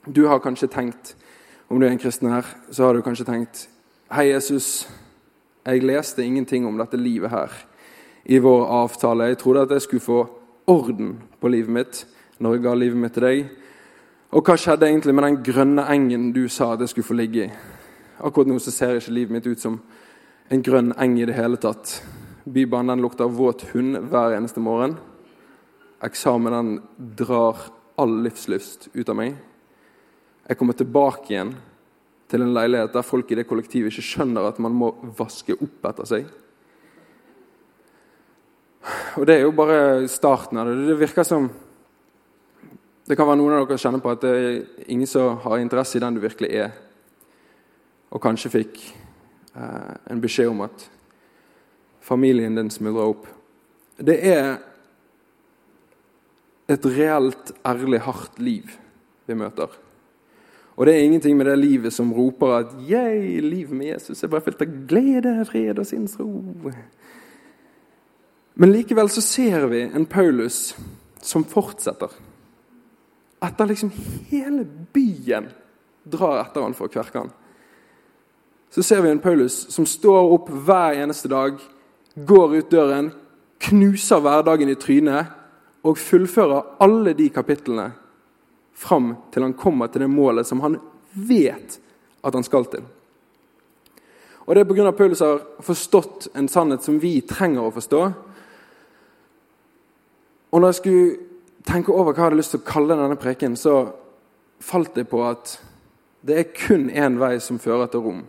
Du 0.04 0.26
har 0.26 0.40
kanskje 0.44 0.68
tenkt, 0.68 1.14
om 1.68 1.80
du 1.80 1.86
er 1.86 1.90
en 1.90 1.98
kristen 2.00 2.28
her, 2.28 2.44
så 2.70 2.84
har 2.84 2.94
du 2.94 3.02
kanskje 3.02 3.24
tenkt 3.24 3.68
Hei, 4.12 4.30
Jesus. 4.32 4.88
Jeg 5.66 5.82
leste 5.84 6.24
ingenting 6.24 6.66
om 6.66 6.78
dette 6.78 6.96
livet 6.96 7.30
her 7.30 7.52
i 8.28 8.38
vår 8.38 8.66
avtale. 8.66 9.30
Jeg 9.30 9.40
trodde 9.40 9.64
at 9.64 9.72
jeg 9.72 9.86
skulle 9.86 10.04
få 10.04 10.20
orden 10.68 11.16
på 11.40 11.48
livet 11.48 11.72
mitt 11.72 12.04
når 12.38 12.54
jeg 12.54 12.64
ga 12.66 12.74
livet 12.76 13.00
mitt 13.00 13.14
til 13.16 13.24
deg. 13.24 13.48
Og 14.36 14.44
hva 14.44 14.58
skjedde 14.60 14.86
egentlig 14.86 15.14
med 15.16 15.24
den 15.24 15.38
grønne 15.46 15.86
engen 15.88 16.28
du 16.36 16.44
sa 16.52 16.74
at 16.74 16.84
jeg 16.84 16.92
skulle 16.92 17.08
få 17.08 17.16
ligge 17.16 17.46
i? 17.46 17.52
Akkurat 18.20 18.50
nå 18.50 18.58
så 18.60 18.74
ser 18.74 18.98
ikke 18.98 19.14
livet 19.16 19.36
mitt 19.38 19.48
ut 19.48 19.62
som 19.62 19.78
en 20.52 20.64
grønn 20.64 20.92
eng 21.00 21.16
i 21.18 21.26
det 21.28 21.36
hele 21.38 21.56
tatt. 21.60 22.02
Bybanen 22.44 22.96
den 22.96 23.04
lukter 23.04 23.32
våt 23.32 23.64
hund 23.72 23.96
hver 24.10 24.36
eneste 24.36 24.60
morgen. 24.60 24.98
Eksamen 26.04 26.54
den 26.54 26.74
drar 27.16 27.64
all 27.98 28.20
livslyst 28.24 28.90
ut 28.94 29.08
av 29.08 29.16
meg. 29.18 29.38
Jeg 30.48 30.60
kommer 30.60 30.76
tilbake 30.76 31.32
igjen 31.32 31.54
til 32.28 32.44
en 32.44 32.52
leilighet 32.56 32.92
der 32.92 33.06
folk 33.06 33.32
i 33.32 33.38
det 33.40 33.48
kollektivet 33.48 33.92
ikke 33.92 34.04
skjønner 34.04 34.50
at 34.50 34.60
man 34.60 34.76
må 34.76 34.92
vaske 35.16 35.56
opp 35.56 35.88
etter 35.90 36.08
seg. 36.08 36.28
Og 39.16 39.26
det 39.26 39.38
er 39.38 39.46
jo 39.46 39.54
bare 39.56 40.08
starten 40.10 40.58
av 40.60 40.68
det. 40.68 40.76
Det 40.88 40.98
virker 41.00 41.26
som 41.26 41.50
Det 43.08 43.16
kan 43.16 43.24
være 43.24 43.38
noen 43.40 43.54
av 43.56 43.62
dere 43.64 43.80
kjenner 43.80 44.02
på 44.04 44.10
at 44.12 44.20
det 44.20 44.30
er 44.36 44.88
ingen 44.92 45.08
som 45.08 45.38
har 45.40 45.62
interesse 45.62 45.96
i 45.96 46.00
den 46.02 46.18
du 46.18 46.20
virkelig 46.20 46.50
er, 46.60 46.74
og 48.12 48.20
kanskje 48.20 48.50
fikk 48.52 48.82
eh, 49.56 49.94
en 50.12 50.20
beskjed 50.20 50.50
om 50.52 50.60
at 50.66 50.84
familien 52.04 52.52
din 52.60 52.68
smuldrer 52.68 53.14
opp. 53.14 53.24
Det 53.96 54.18
er 54.28 54.58
et 56.68 56.84
reelt, 56.98 57.54
ærlig, 57.64 58.02
hardt 58.04 58.36
liv 58.44 58.76
vi 59.24 59.40
møter. 59.40 59.72
Og 60.76 60.86
det 60.86 60.94
er 60.94 61.08
ingenting 61.08 61.36
med 61.36 61.48
det 61.48 61.56
livet 61.58 61.92
som 61.92 62.12
roper 62.12 62.58
at 62.60 62.76
'jeg, 62.88 63.42
livet 63.42 63.72
med 63.72 63.86
Jesus 63.86 64.22
er 64.22 64.28
bare 64.28 64.40
fylt 64.40 64.62
av 64.62 64.68
glede, 64.88 65.44
fred 65.44 65.78
og 65.78 65.86
sinnsro'. 65.86 66.74
Men 68.60 68.72
likevel 68.74 69.06
så 69.08 69.22
ser 69.22 69.68
vi 69.70 69.84
en 69.86 70.06
Paulus 70.06 70.76
som 71.22 71.44
fortsetter. 71.46 72.10
Etter 73.38 73.68
liksom 73.70 73.92
hele 74.30 74.64
byen 74.92 75.46
drar 76.02 76.40
etter 76.40 76.64
han 76.66 76.74
for 76.74 76.88
å 76.88 76.92
kverke 76.92 77.22
han. 77.22 77.30
Så 78.74 78.82
ser 78.82 79.04
vi 79.04 79.12
en 79.12 79.22
Paulus 79.22 79.60
som 79.70 79.86
står 79.86 80.32
opp 80.34 80.50
hver 80.50 80.98
eneste 80.98 81.30
dag, 81.30 81.60
går 82.18 82.56
ut 82.56 82.74
døren, 82.74 83.12
knuser 83.62 84.26
hverdagen 84.26 84.74
i 84.74 84.78
trynet 84.78 85.30
og 85.86 86.02
fullfører 86.02 86.82
alle 86.82 87.14
de 87.14 87.28
kapitlene 87.30 87.92
fram 88.74 89.12
til 89.30 89.46
han 89.46 89.54
kommer 89.58 89.86
til 89.86 90.02
det 90.02 90.10
målet 90.10 90.50
som 90.50 90.66
han 90.66 90.80
vet 91.14 91.78
at 92.26 92.34
han 92.34 92.46
skal 92.46 92.66
til. 92.66 92.82
Og 94.48 94.54
Det 94.54 94.62
er 94.62 94.64
pga. 94.64 94.92
Paulus 94.92 95.20
har 95.20 95.42
forstått 95.60 96.28
en 96.34 96.48
sannhet 96.48 96.82
som 96.82 96.98
vi 96.98 97.20
trenger 97.20 97.66
å 97.68 97.74
forstå. 97.74 98.02
Og 100.50 100.60
når 100.60 100.68
jeg 100.68 100.78
skulle 100.78 101.16
tenke 101.68 101.92
over 101.92 102.12
hva 102.12 102.16
jeg 102.16 102.26
hadde 102.30 102.40
lyst 102.40 102.54
til 102.54 102.62
å 102.62 102.68
kalle 102.68 102.96
denne 102.96 103.18
preken, 103.20 103.56
så 103.56 103.90
falt 104.64 104.96
jeg 104.96 105.08
på 105.10 105.20
at 105.26 105.58
det 106.26 106.38
er 106.38 106.50
kun 106.56 106.88
én 106.90 107.18
vei 107.20 107.36
som 107.42 107.60
fører 107.62 107.90
til 107.92 108.02
Rom. 108.04 108.22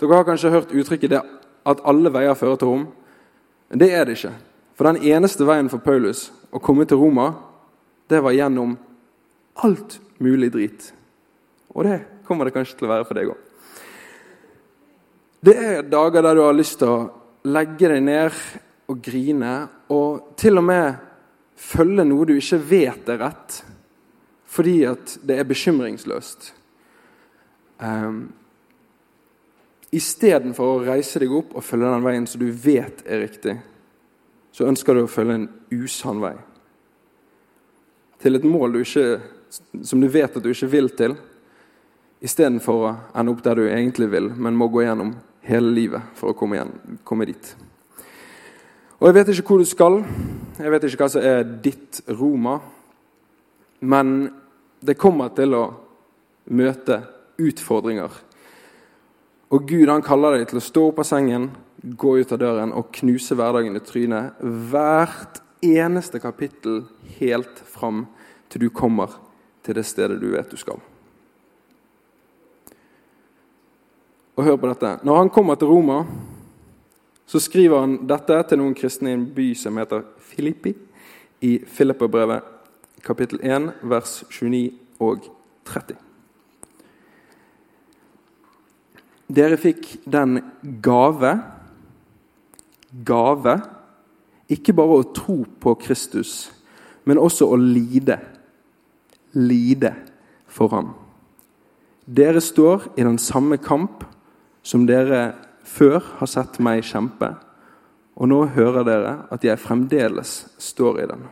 Dere 0.00 0.18
har 0.18 0.26
kanskje 0.26 0.52
hørt 0.52 0.74
uttrykket 0.74 1.14
at 1.16 1.84
alle 1.88 2.12
veier 2.12 2.36
fører 2.36 2.58
til 2.60 2.72
Rom. 2.72 2.88
Men 3.70 3.80
det 3.80 3.90
er 3.94 4.04
det 4.04 4.18
ikke. 4.18 4.34
For 4.74 4.90
den 4.90 5.06
eneste 5.06 5.46
veien 5.46 5.70
for 5.70 5.82
Paulus 5.82 6.28
å 6.54 6.60
komme 6.62 6.86
til 6.86 6.98
Roma, 6.98 7.30
det 8.10 8.20
var 8.22 8.34
gjennom 8.34 8.74
alt 9.62 9.98
mulig 10.22 10.50
drit. 10.52 10.90
Og 11.74 11.86
det 11.86 12.00
kommer 12.26 12.46
det 12.46 12.54
kanskje 12.56 12.78
til 12.78 12.88
å 12.88 12.92
være 12.92 13.06
for 13.06 13.18
deg 13.18 13.30
òg. 13.32 13.40
Det 15.44 15.54
er 15.60 15.86
dager 15.86 16.24
der 16.24 16.38
du 16.38 16.42
har 16.44 16.56
lyst 16.56 16.78
til 16.80 16.90
å 16.90 17.00
legge 17.44 17.90
deg 17.92 18.02
ned 18.02 18.36
og 18.88 19.00
grine, 19.04 19.54
og 19.92 20.34
til 20.40 20.60
og 20.60 20.64
med 20.64 21.03
følge 21.56 22.04
noe 22.06 22.26
du 22.28 22.34
ikke 22.36 22.60
vet 22.68 23.10
er 23.10 23.20
rett, 23.22 23.60
fordi 24.54 24.78
at 24.86 25.18
det 25.26 25.38
er 25.40 25.48
bekymringsløst. 25.48 26.52
Um, 27.82 28.26
Istedenfor 29.94 30.72
å 30.72 30.82
reise 30.88 31.20
deg 31.22 31.30
opp 31.34 31.52
og 31.54 31.62
følge 31.62 31.90
den 31.92 32.02
veien 32.02 32.24
som 32.26 32.40
du 32.42 32.48
vet 32.50 33.04
er 33.06 33.20
riktig, 33.22 33.52
så 34.54 34.66
ønsker 34.66 34.96
du 34.96 35.04
å 35.04 35.10
følge 35.10 35.36
en 35.38 35.46
usann 35.70 36.22
vei. 36.22 36.34
Til 38.22 38.38
et 38.38 38.46
mål 38.48 38.74
du 38.74 38.80
ikke, 38.82 39.20
som 39.86 40.02
du 40.02 40.08
vet 40.10 40.34
at 40.34 40.42
du 40.42 40.50
ikke 40.50 40.70
vil 40.72 40.90
til, 40.98 41.14
istedenfor 42.24 42.82
å 42.88 42.92
ende 43.14 43.34
opp 43.34 43.44
der 43.44 43.60
du 43.60 43.68
egentlig 43.68 44.08
vil, 44.10 44.32
men 44.34 44.58
må 44.58 44.70
gå 44.72 44.82
gjennom 44.82 45.14
hele 45.46 45.70
livet 45.76 46.14
for 46.18 46.32
å 46.32 46.38
komme, 46.38 46.58
igjen, 46.58 46.98
komme 47.06 47.28
dit. 47.28 47.54
Og 48.98 49.10
Jeg 49.10 49.18
vet 49.18 49.32
ikke 49.34 49.50
hvor 49.52 49.62
du 49.62 49.68
skal, 49.68 50.00
jeg 50.58 50.70
vet 50.70 50.86
ikke 50.86 51.02
hva 51.04 51.10
som 51.10 51.24
er 51.24 51.42
ditt 51.64 52.02
Roma, 52.14 52.58
men 53.80 54.14
det 54.84 54.98
kommer 55.00 55.32
til 55.34 55.56
å 55.56 55.64
møte 56.54 57.00
utfordringer 57.40 58.22
og 59.54 59.68
Gud 59.68 59.90
han 59.90 60.02
kaller 60.02 60.38
deg 60.38 60.48
til 60.50 60.58
å 60.58 60.64
stå 60.64 60.88
opp 60.88 61.00
av 61.02 61.06
sengen, 61.06 61.50
gå 61.78 62.16
ut 62.18 62.32
av 62.34 62.40
døren 62.40 62.72
og 62.74 62.88
knuse 62.96 63.36
hverdagen 63.38 63.76
i 63.78 63.82
trynet. 63.86 64.40
Hvert 64.42 65.38
eneste 65.62 66.18
kapittel 66.22 66.82
helt 67.20 67.60
fram 67.70 68.06
til 68.50 68.64
du 68.64 68.72
kommer 68.74 69.14
til 69.64 69.78
det 69.78 69.86
stedet 69.86 70.18
du 70.18 70.32
vet 70.32 70.50
du 70.50 70.58
skal. 70.58 70.80
Og 74.34 74.42
hør 74.42 74.58
på 74.58 74.72
dette. 74.72 74.96
Når 75.06 75.20
han 75.20 75.30
kommer 75.30 75.60
til 75.60 75.70
Roma, 75.70 76.00
så 77.30 77.38
skriver 77.38 77.84
han 77.84 77.98
dette 78.10 78.40
til 78.48 78.58
noen 78.58 78.74
kristne 78.74 79.12
i 79.12 79.14
en 79.14 79.28
by 79.36 79.52
som 79.56 79.78
heter 79.78 80.02
Filippi, 80.30 80.74
i 81.44 81.58
Filipperbrevet 81.68 82.42
kapittel 83.04 83.40
1, 83.44 83.72
vers 83.82 84.22
29 84.30 84.72
og 85.04 85.26
30. 85.68 85.98
Dere 89.34 89.58
fikk 89.60 89.88
den 90.08 90.38
gave 90.84 91.34
Gave 92.94 93.56
ikke 94.52 94.74
bare 94.76 95.00
å 95.00 95.06
tro 95.16 95.40
på 95.60 95.72
Kristus, 95.82 96.52
men 97.08 97.18
også 97.18 97.48
å 97.50 97.56
lide. 97.58 98.20
Lide 99.34 99.90
for 100.46 100.70
ham. 100.70 100.92
Dere 102.04 102.42
står 102.44 102.92
i 102.94 103.06
den 103.06 103.18
samme 103.18 103.58
kamp 103.58 104.04
som 104.62 104.84
dere 104.86 105.32
før 105.64 106.04
har 106.20 106.30
sett 106.30 106.60
meg 106.62 106.84
kjempe, 106.86 107.32
og 108.14 108.28
nå 108.30 108.44
hører 108.54 108.86
dere 108.86 109.14
at 109.34 109.44
jeg 109.44 109.58
fremdeles 109.58 110.46
står 110.62 111.00
i 111.02 111.06
den. 111.10 111.24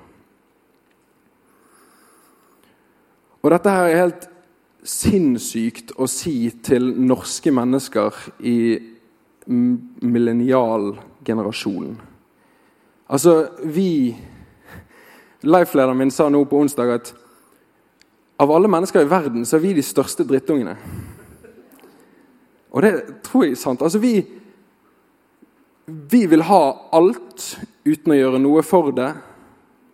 Og 3.43 3.51
Dette 3.51 3.71
her 3.75 3.89
er 3.89 4.03
helt 4.05 4.29
sinnssykt 4.83 5.93
å 5.99 6.07
si 6.11 6.51
til 6.63 6.93
norske 7.07 7.51
mennesker 7.55 8.13
i 8.47 8.79
millennialgenerasjonen. 9.47 12.01
Altså, 13.13 13.49
vi 13.65 14.17
Life-lederen 15.43 15.99
min 15.99 16.11
sa 16.15 16.29
nå 16.31 16.45
på 16.47 16.61
onsdag 16.63 16.91
at 16.95 17.09
av 18.43 18.51
alle 18.55 18.71
mennesker 18.71 19.03
i 19.03 19.11
verden 19.11 19.47
så 19.47 19.59
er 19.59 19.65
vi 19.65 19.73
de 19.75 19.83
største 19.83 20.25
drittungene. 20.27 20.77
Og 22.73 22.83
det 22.83 22.93
tror 23.27 23.45
jeg 23.45 23.53
er 23.57 23.61
sant. 23.61 23.83
Altså, 23.83 23.99
vi, 23.99 24.23
vi 25.87 26.27
vil 26.27 26.45
ha 26.47 26.63
alt 26.95 27.47
uten 27.85 28.15
å 28.15 28.19
gjøre 28.19 28.41
noe 28.43 28.63
for 28.67 28.93
det. 28.95 29.11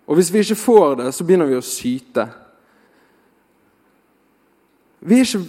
Og 0.08 0.18
hvis 0.18 0.32
vi 0.32 0.42
ikke 0.44 0.60
får 0.60 0.98
det, 1.02 1.12
så 1.16 1.24
begynner 1.24 1.48
vi 1.48 1.56
å 1.58 1.64
syte. 1.64 2.26
Vi, 5.00 5.20
ikke, 5.22 5.42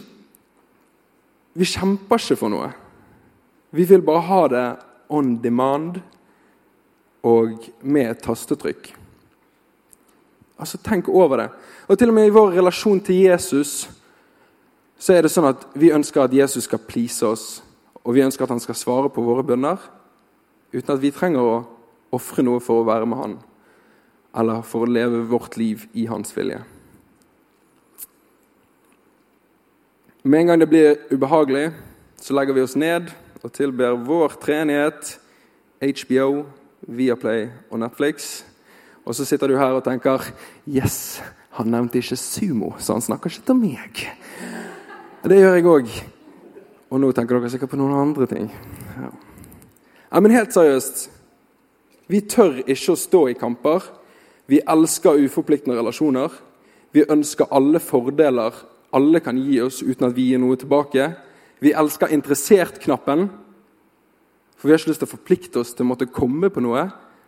vi 1.60 1.68
kjemper 1.68 2.22
ikke 2.22 2.40
for 2.40 2.54
noe. 2.54 2.72
Vi 3.76 3.86
vil 3.88 4.04
bare 4.06 4.26
ha 4.30 4.42
det 4.52 4.68
on 5.10 5.36
demand 5.42 6.00
og 7.26 7.70
med 7.82 8.12
et 8.14 8.24
tastetrykk. 8.24 8.92
Altså, 10.60 10.80
Tenk 10.84 11.08
over 11.08 11.44
det. 11.44 11.50
Og 11.88 11.98
Til 11.98 12.12
og 12.12 12.16
med 12.16 12.28
i 12.28 12.36
vår 12.36 12.56
relasjon 12.60 13.00
til 13.04 13.24
Jesus 13.28 13.90
så 15.00 15.16
er 15.16 15.24
det 15.24 15.32
sånn 15.32 15.48
at 15.48 15.62
vi 15.80 15.94
ønsker 15.96 16.26
at 16.26 16.34
Jesus 16.36 16.66
skal 16.68 16.82
please 16.84 17.24
oss, 17.24 17.62
og 18.04 18.18
vi 18.18 18.24
ønsker 18.26 18.44
at 18.44 18.52
han 18.52 18.60
skal 18.60 18.76
svare 18.76 19.12
på 19.14 19.24
våre 19.24 19.46
bønner, 19.48 19.80
uten 20.74 20.96
at 20.96 21.02
vi 21.02 21.14
trenger 21.14 21.46
å 21.46 21.62
ofre 22.16 22.44
noe 22.46 22.62
for 22.64 22.82
å 22.82 22.88
være 22.88 23.08
med 23.10 23.20
han, 23.20 23.38
eller 24.40 24.62
for 24.66 24.86
å 24.86 24.92
leve 24.92 25.24
vårt 25.30 25.58
liv 25.58 25.88
i 25.98 26.06
hans 26.10 26.34
vilje. 26.36 26.62
Med 30.24 30.42
en 30.42 30.52
gang 30.52 30.62
det 30.62 30.70
blir 30.70 30.98
ubehagelig, 31.14 31.70
så 32.20 32.36
legger 32.36 32.58
vi 32.58 32.64
oss 32.66 32.76
ned 32.76 33.08
og 33.40 33.54
tilber 33.56 33.96
vår 34.04 34.36
treenighet, 34.42 35.16
HBO, 35.80 36.44
Viaplay 36.84 37.48
og 37.72 37.80
Netflix. 37.80 38.44
Og 39.06 39.16
så 39.16 39.26
sitter 39.26 39.48
du 39.48 39.58
her 39.58 39.78
og 39.78 39.86
tenker 39.86 40.28
Yes, 40.68 41.22
han 41.56 41.72
nevnte 41.72 42.02
ikke 42.02 42.20
sumo, 42.20 42.74
så 42.80 42.98
han 42.98 43.06
snakker 43.06 43.32
ikke 43.32 43.48
til 43.48 43.58
meg. 43.62 44.04
Det 45.24 45.40
gjør 45.40 45.56
jeg 45.56 45.70
òg. 45.72 45.96
Og 46.90 47.02
nå 47.02 47.10
tenker 47.14 47.40
dere 47.40 47.52
sikkert 47.54 47.72
på 47.72 47.80
noen 47.80 47.98
andre 48.02 48.28
ting. 48.30 48.52
Ja. 48.98 49.10
Ja, 50.12 50.20
Men 50.20 50.32
helt 50.32 50.54
seriøst. 50.54 51.10
Vi 52.08 52.22
tør 52.22 52.64
ikke 52.66 52.92
å 52.92 52.98
stå 52.98 53.28
i 53.30 53.38
kamper. 53.38 53.84
Vi 54.48 54.62
elsker 54.68 55.22
uforpliktende 55.26 55.78
relasjoner. 55.78 56.30
Vi 56.92 57.06
ønsker 57.06 57.52
alle 57.52 57.80
fordeler 57.80 58.54
alle 58.96 59.22
kan 59.22 59.38
gi 59.38 59.60
oss 59.62 59.84
uten 59.84 60.08
at 60.08 60.16
vi 60.18 60.32
gir 60.32 60.42
noe 60.42 60.58
tilbake. 60.58 61.12
Vi 61.62 61.74
elsker 61.78 62.14
interessert-knappen, 62.16 63.28
for 64.58 64.68
vi 64.68 64.74
har 64.74 64.82
ikke 64.82 64.94
lyst 64.94 65.04
til 65.04 65.10
å 65.10 65.14
forplikte 65.14 65.62
oss 65.62 65.76
til 65.76 65.86
å 65.86 65.92
måtte 65.92 66.10
komme 66.10 66.50
på 66.52 66.64
noe. 66.64 66.88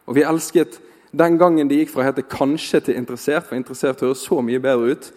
Og 0.10 0.18
vi 0.18 0.26
elsket 0.26 0.80
den 1.12 1.38
gangen 1.40 1.70
det 1.70 1.82
gikk 1.82 1.94
fra 1.94 2.02
å 2.02 2.08
hete 2.08 2.24
'kanskje' 2.24 2.84
til 2.86 2.96
'interessert', 2.96 3.46
for 3.46 3.56
'interessert' 3.56 4.02
høres 4.02 4.26
så 4.26 4.42
mye 4.42 4.60
bedre 4.60 4.92
ut. 4.92 5.12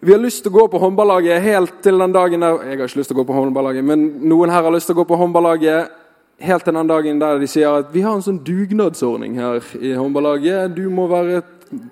Vi 0.00 0.12
har 0.12 0.20
lyst 0.22 0.40
til 0.40 0.48
å 0.48 0.62
gå 0.62 0.62
på 0.72 0.78
håndballaget 0.80 1.42
helt 1.44 1.80
til 1.84 1.98
den 2.00 2.12
dagen 2.14 2.40
der 2.40 2.62
Jeg 2.64 2.78
har 2.78 2.86
ikke 2.88 3.00
lyst 3.02 3.10
til 3.12 3.18
å 3.18 3.20
gå 3.20 3.26
på 3.28 3.34
håndballaget, 3.36 3.84
men 3.84 4.04
noen 4.30 4.48
her 4.48 4.64
har 4.64 4.72
lyst 4.72 4.88
til 4.88 4.96
å 4.96 5.02
gå 5.02 5.04
på 5.10 5.18
håndballaget 5.20 5.90
helt 6.40 6.64
til 6.64 6.76
den 6.78 6.88
dagen 6.88 7.18
der 7.20 7.40
de 7.40 7.48
sier 7.50 7.82
at 7.82 7.90
vi 7.92 8.00
har 8.00 8.14
en 8.16 8.24
sånn 8.24 8.38
dugnadsordning 8.40 9.34
her 9.36 9.60
i 9.76 9.92
håndballaget. 9.92 10.72
Du 10.72 10.86
må 10.88 11.04
være 11.10 11.42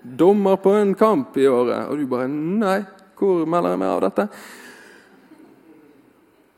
dommer 0.03 0.57
på 0.57 0.73
en 0.79 0.95
kamp 0.97 1.37
i 1.37 1.45
året. 1.53 1.91
Og 1.91 2.01
du 2.01 2.07
bare 2.09 2.31
Nei, 2.33 2.79
hvor 3.21 3.45
melder 3.45 3.75
jeg 3.75 3.83
meg 3.83 3.93
av 3.93 4.01
dette? 4.07 4.27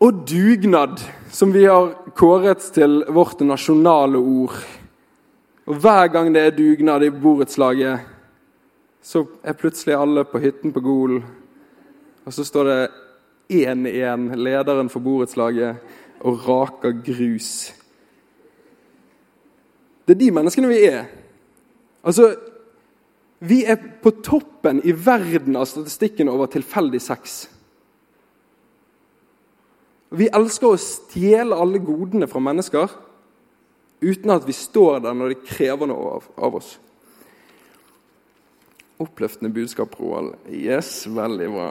Og 0.07 0.23
dugnad, 0.31 1.03
som 1.35 1.51
vi 1.53 1.67
har 1.67 1.91
kåret 2.15 2.63
til 2.79 3.03
vårt 3.11 3.43
nasjonale 3.43 4.23
ord. 4.23 4.55
Og 5.67 5.83
Hver 5.83 6.15
gang 6.15 6.31
det 6.31 6.47
er 6.47 6.57
dugnad 6.57 7.03
i 7.03 7.11
borettslaget, 7.11 8.07
så 9.03 9.27
er 9.43 9.59
plutselig 9.59 9.99
alle 9.99 10.25
på 10.29 10.39
hytten 10.39 10.73
på 10.73 10.87
Gol. 10.87 11.21
Og 12.27 12.35
så 12.37 12.45
står 12.45 12.69
det 12.69 12.81
1-1, 13.51 14.35
lederen 14.37 14.91
for 14.93 15.03
borettslaget, 15.05 15.81
og 16.21 16.43
raker 16.45 16.93
grus. 17.05 17.73
Det 20.05 20.15
er 20.17 20.21
de 20.21 20.31
menneskene 20.37 20.69
vi 20.69 20.83
er. 20.85 21.07
Altså, 22.05 22.35
vi 23.41 23.63
er 23.65 23.79
på 24.03 24.13
toppen 24.25 24.83
i 24.85 24.93
verden 24.93 25.57
av 25.57 25.69
statistikken 25.69 26.29
over 26.29 26.51
tilfeldig 26.53 27.01
sex. 27.01 27.41
Vi 30.11 30.27
elsker 30.35 30.73
å 30.73 30.81
stjele 30.81 31.57
alle 31.57 31.81
godene 31.85 32.29
fra 32.29 32.43
mennesker 32.43 32.91
uten 34.01 34.33
at 34.35 34.47
vi 34.49 34.57
står 34.57 35.05
der 35.05 35.17
når 35.17 35.33
de 35.33 35.41
krever 35.47 35.89
noe 35.89 36.17
av, 36.19 36.27
av 36.37 36.59
oss. 36.59 36.75
Oppløftende 39.01 39.53
budskap, 39.55 39.95
Roald. 40.01 40.35
Yes, 40.53 41.07
veldig 41.09 41.49
bra. 41.55 41.71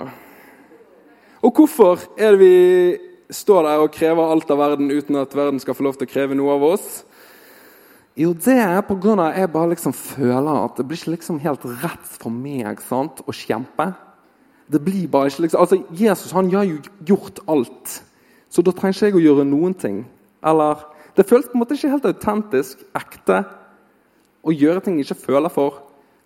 Og 1.39 1.55
hvorfor 1.55 2.01
er 2.19 2.35
det 2.35 2.39
vi 2.41 2.55
står 3.31 3.63
der 3.67 3.83
og 3.83 3.93
krever 3.95 4.31
alt 4.33 4.49
av 4.51 4.59
verden 4.59 4.91
uten 4.91 5.19
at 5.21 5.35
verden 5.37 5.61
skal 5.61 5.77
få 5.77 5.85
lov 5.85 5.99
til 5.99 6.09
å 6.09 6.11
kreve 6.11 6.35
noe 6.35 6.57
av 6.57 6.65
oss? 6.73 6.87
Jo, 8.19 8.33
det 8.35 8.57
er 8.59 8.81
på 8.83 8.97
grunn 8.99 9.21
av 9.21 9.31
at 9.31 9.39
jeg 9.39 9.51
bare 9.53 9.71
liksom 9.71 9.95
føler 9.95 10.49
at 10.65 10.79
det 10.79 10.85
blir 10.89 10.99
ikke 10.99 11.13
liksom 11.13 11.39
helt 11.43 11.63
rett 11.83 12.15
for 12.19 12.33
meg 12.33 12.81
sant, 12.83 13.21
å 13.23 13.35
kjempe. 13.35 13.93
Det 14.69 14.81
blir 14.83 15.07
bare 15.11 15.31
ikke 15.31 15.45
liksom, 15.45 15.61
altså 15.63 15.79
Jesus 15.95 16.33
han 16.35 16.49
har 16.51 16.67
jo 16.67 16.81
gjort 17.07 17.39
alt, 17.47 17.93
så 18.51 18.65
da 18.65 18.73
trenger 18.75 18.97
ikke 18.97 19.07
jeg 19.07 19.17
å 19.21 19.23
gjøre 19.29 19.47
noen 19.47 19.77
ting. 19.77 20.03
Eller 20.43 20.83
Det 21.17 21.25
føles 21.27 21.49
på 21.49 21.57
en 21.57 21.63
måte 21.63 21.75
ikke 21.75 21.89
helt 21.91 22.05
autentisk, 22.05 22.83
ekte, 22.95 23.41
å 24.45 24.53
gjøre 24.53 24.83
ting 24.85 24.99
jeg 24.99 25.09
ikke 25.09 25.25
føler 25.25 25.51
for. 25.51 25.81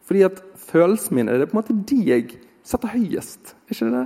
Fordi 0.06 0.26
at 0.28 0.42
følelsene 0.70 1.18
mine 1.18 1.38
det 1.38 1.48
er 1.48 1.50
på 1.50 1.56
en 1.56 1.62
måte 1.62 1.78
de 1.90 1.98
jeg 2.06 2.28
setter 2.68 2.92
høyest. 2.94 3.56
Ikke 3.72 3.88
det 3.90 4.04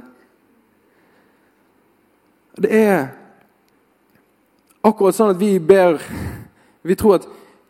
det? 2.63 2.71
Er 2.71 3.07
akkurat 4.87 5.17
sånn 5.17 5.33
at 5.33 5.41
vi 5.41 5.57
ber 5.59 5.99
Vi 6.87 6.95
tror 6.95 7.17
at 7.17 7.25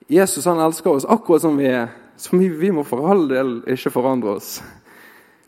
Jesus 0.08 0.46
han 0.46 0.62
elsker 0.62 0.92
oss 0.94 1.08
akkurat 1.10 1.42
som 1.42 1.58
vi 1.58 1.66
er. 1.66 1.90
Så 2.18 2.38
vi, 2.38 2.50
vi 2.50 2.70
må 2.72 2.84
for 2.86 3.10
all 3.10 3.26
del 3.30 3.58
ikke 3.70 3.92
forandre 3.94 4.36
oss. 4.38 4.60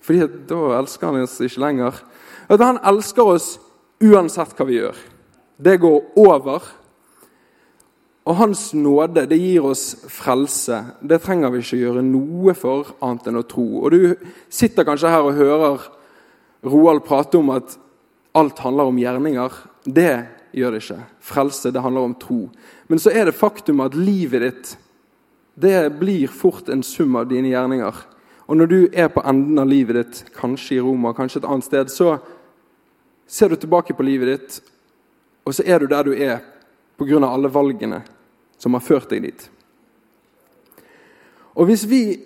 Fordi 0.01 0.25
da 0.49 0.79
elsker 0.79 1.11
han 1.11 1.21
oss 1.21 1.37
ikke 1.45 1.61
lenger. 1.61 1.99
At 2.49 2.63
han 2.65 2.81
elsker 2.89 3.29
oss 3.35 3.47
uansett 4.01 4.55
hva 4.57 4.65
vi 4.65 4.79
gjør. 4.79 4.97
Det 5.61 5.77
går 5.83 6.19
over. 6.19 6.65
Og 8.29 8.37
Hans 8.37 8.69
nåde 8.77 9.25
det 9.29 9.39
gir 9.41 9.65
oss 9.69 9.93
frelse. 10.09 10.81
Det 11.01 11.21
trenger 11.23 11.53
vi 11.53 11.61
ikke 11.63 11.81
gjøre 11.83 12.05
noe 12.05 12.53
for 12.57 12.93
annet 13.05 13.29
enn 13.29 13.39
å 13.41 13.45
tro. 13.47 13.67
Og 13.83 13.93
Du 13.93 14.29
sitter 14.49 14.87
kanskje 14.87 15.13
her 15.13 15.25
og 15.25 15.37
hører 15.37 15.87
Roald 16.65 17.05
prate 17.05 17.39
om 17.39 17.53
at 17.55 17.77
alt 18.37 18.59
handler 18.59 18.91
om 18.91 18.99
gjerninger. 18.99 19.55
Det 19.85 20.13
gjør 20.51 20.75
det 20.75 20.83
ikke. 20.83 21.01
Frelse 21.21 21.71
det 21.73 21.81
handler 21.81 22.09
om 22.09 22.15
tro. 22.19 22.43
Men 22.87 23.01
så 23.01 23.13
er 23.13 23.29
det 23.29 23.37
faktum 23.37 23.81
at 23.85 23.97
livet 23.97 24.45
ditt 24.45 24.77
det 25.59 25.99
blir 25.99 26.27
fort 26.31 26.69
en 26.69 26.83
sum 26.83 27.17
av 27.19 27.27
dine 27.27 27.51
gjerninger. 27.51 27.95
Og 28.47 28.57
når 28.57 28.69
du 28.71 28.77
er 28.93 29.09
på 29.11 29.21
enden 29.27 29.59
av 29.59 29.67
livet 29.67 29.97
ditt, 29.97 30.21
kanskje 30.37 30.77
i 30.77 30.83
Roma, 30.83 31.11
kanskje 31.13 31.41
et 31.41 31.47
annet 31.49 31.67
sted, 31.67 31.91
så 31.91 32.13
ser 33.27 33.51
du 33.51 33.57
tilbake 33.59 33.93
på 33.93 34.05
livet 34.07 34.31
ditt, 34.31 34.61
og 35.43 35.53
så 35.53 35.65
er 35.67 35.83
du 35.83 35.89
der 35.91 36.07
du 36.07 36.13
er 36.15 36.39
pga. 36.97 37.19
alle 37.27 37.51
valgene 37.51 38.01
som 38.57 38.73
har 38.73 38.81
ført 38.81 39.09
deg 39.09 39.23
dit. 39.23 39.49
Og 41.55 41.65
hvis 41.65 41.85
vi 41.89 42.19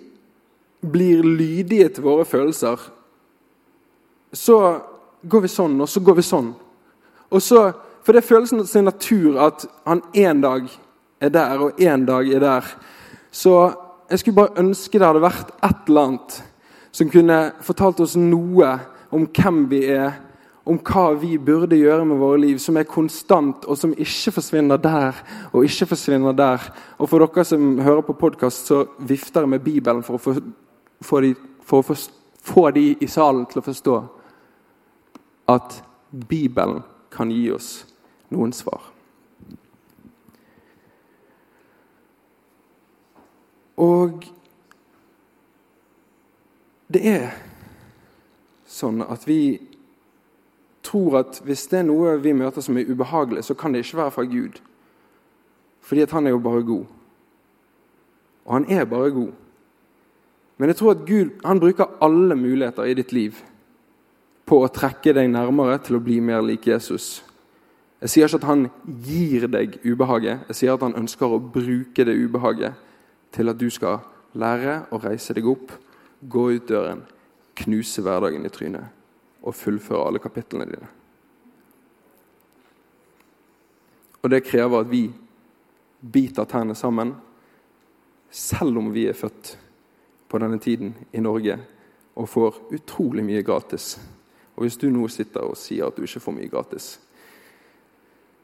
blir 0.80 1.22
lydige 1.22 1.88
til 1.88 2.04
våre 2.04 2.24
følelser, 2.24 2.78
så 4.32 4.80
går 5.28 5.44
vi 5.44 5.50
sånn, 5.52 5.76
og 5.80 5.88
så 5.90 6.02
går 6.04 6.18
vi 6.20 6.26
sånn. 6.26 6.52
Og 7.30 7.42
så, 7.42 7.72
For 8.04 8.12
det 8.12 8.20
er 8.20 8.28
følelsen 8.28 8.60
av 8.60 8.66
sin 8.68 8.84
natur 8.84 9.38
at 9.40 9.62
han 9.86 10.02
en 10.12 10.40
dag 10.42 10.66
er 11.24 11.30
der, 11.32 11.60
og 11.64 11.80
en 11.80 12.02
dag 12.04 12.28
er 12.28 12.42
der. 12.42 12.66
Så 13.32 13.54
jeg 14.10 14.20
skulle 14.20 14.36
bare 14.36 14.60
ønske 14.60 14.98
det 15.00 15.06
hadde 15.06 15.22
vært 15.24 15.54
et 15.64 15.88
eller 15.88 16.10
annet 16.10 16.34
som 16.94 17.08
kunne 17.10 17.38
fortalt 17.64 18.02
oss 18.04 18.14
noe 18.20 18.74
om 19.14 19.24
hvem 19.24 19.62
vi 19.70 19.80
er, 19.94 20.18
om 20.68 20.76
hva 20.84 21.06
vi 21.16 21.38
burde 21.40 21.76
gjøre 21.76 22.04
med 22.08 22.20
våre 22.20 22.42
liv, 22.42 22.58
som 22.60 22.76
er 22.76 22.86
konstant, 22.88 23.64
og 23.64 23.78
som 23.78 23.96
ikke 23.96 24.34
forsvinner 24.36 24.80
der 24.80 25.16
og 25.52 25.64
ikke 25.64 25.88
forsvinner 25.94 26.36
der. 26.36 26.60
Og 26.98 27.08
for 27.08 27.24
dere 27.24 27.44
som 27.48 27.78
hører 27.80 28.04
på 28.06 28.16
podkast, 28.20 28.68
så 28.68 28.84
vifter 28.98 29.44
jeg 29.44 29.54
med 29.56 29.64
Bibelen 29.64 30.04
for 30.04 30.16
å, 30.16 30.22
få, 30.22 30.36
få 31.00 31.24
de, 31.24 31.32
for 31.64 31.80
å 31.80 31.88
få, 31.88 31.98
få 32.52 32.68
de 32.76 32.86
i 33.00 33.08
salen 33.08 33.48
til 33.48 33.60
å 33.60 33.66
forstå 33.66 33.96
at 35.48 35.82
Bibelen 36.28 36.82
kan 37.10 37.30
gi 37.30 37.50
oss 37.52 37.84
noen 38.32 38.52
svar. 38.52 38.90
Og 43.76 44.24
det 46.94 47.02
er 47.10 47.30
sånn 48.70 49.02
at 49.02 49.26
vi 49.26 49.58
tror 50.84 51.20
at 51.22 51.40
hvis 51.46 51.66
det 51.72 51.80
er 51.80 51.88
noe 51.88 52.16
vi 52.22 52.34
møter 52.36 52.62
som 52.62 52.76
er 52.78 52.90
ubehagelig, 52.90 53.46
så 53.48 53.56
kan 53.58 53.74
det 53.74 53.84
ikke 53.84 54.02
være 54.02 54.14
fra 54.14 54.26
Gud. 54.28 54.60
Fordi 55.84 56.04
at 56.04 56.14
han 56.14 56.26
er 56.26 56.36
jo 56.36 56.42
bare 56.44 56.62
god. 56.64 56.84
Og 58.44 58.52
han 58.52 58.68
er 58.70 58.84
bare 58.84 59.10
god. 59.10 59.32
Men 60.58 60.70
jeg 60.70 60.76
tror 60.76 60.94
at 60.94 61.06
Gud 61.08 61.32
han 61.44 61.60
bruker 61.60 61.96
alle 62.04 62.36
muligheter 62.36 62.86
i 62.86 62.94
ditt 62.94 63.12
liv 63.12 63.40
på 64.44 64.60
å 64.60 64.72
trekke 64.72 65.14
deg 65.16 65.30
nærmere 65.32 65.78
til 65.84 65.98
å 65.98 66.02
bli 66.04 66.18
mer 66.20 66.42
lik 66.44 66.68
Jesus. 66.68 67.22
Jeg 68.04 68.12
sier 68.12 68.28
ikke 68.28 68.42
at 68.42 68.48
han 68.50 68.66
gir 69.06 69.46
deg 69.48 69.78
ubehaget, 69.84 70.44
jeg 70.50 70.58
sier 70.58 70.74
at 70.74 70.82
han 70.84 70.96
ønsker 71.00 71.32
å 71.32 71.40
bruke 71.40 72.04
det 72.04 72.16
ubehaget 72.18 72.76
til 73.32 73.48
at 73.48 73.60
du 73.60 73.70
skal 73.72 74.02
lære 74.36 74.82
å 74.92 75.00
reise 75.00 75.32
deg 75.36 75.46
opp, 75.48 75.72
gå 76.20 76.44
ut 76.52 76.68
døren, 76.68 77.00
knuse 77.56 78.02
hverdagen 78.04 78.44
i 78.44 78.52
trynet 78.52 79.00
og 79.44 79.56
fullføre 79.56 80.08
alle 80.08 80.20
kapitlene 80.20 80.68
dine. 80.68 80.90
Og 84.24 84.32
det 84.32 84.44
krever 84.46 84.80
at 84.80 84.88
vi 84.88 85.06
biter 86.12 86.48
tærne 86.48 86.76
sammen, 86.76 87.12
selv 88.30 88.80
om 88.80 88.88
vi 88.92 89.06
er 89.08 89.16
født 89.16 89.54
på 90.28 90.40
denne 90.40 90.58
tiden 90.58 90.94
i 91.12 91.22
Norge 91.22 91.58
og 92.16 92.28
får 92.28 92.60
utrolig 92.74 93.24
mye 93.26 93.44
gratis. 93.46 93.94
Og 94.54 94.64
hvis 94.64 94.78
du 94.78 94.86
nå 94.92 95.08
sitter 95.10 95.46
og 95.46 95.58
sier 95.58 95.88
at 95.88 95.96
du 95.96 96.04
ikke 96.06 96.22
får 96.22 96.36
mye 96.36 96.50
gratis, 96.50 96.88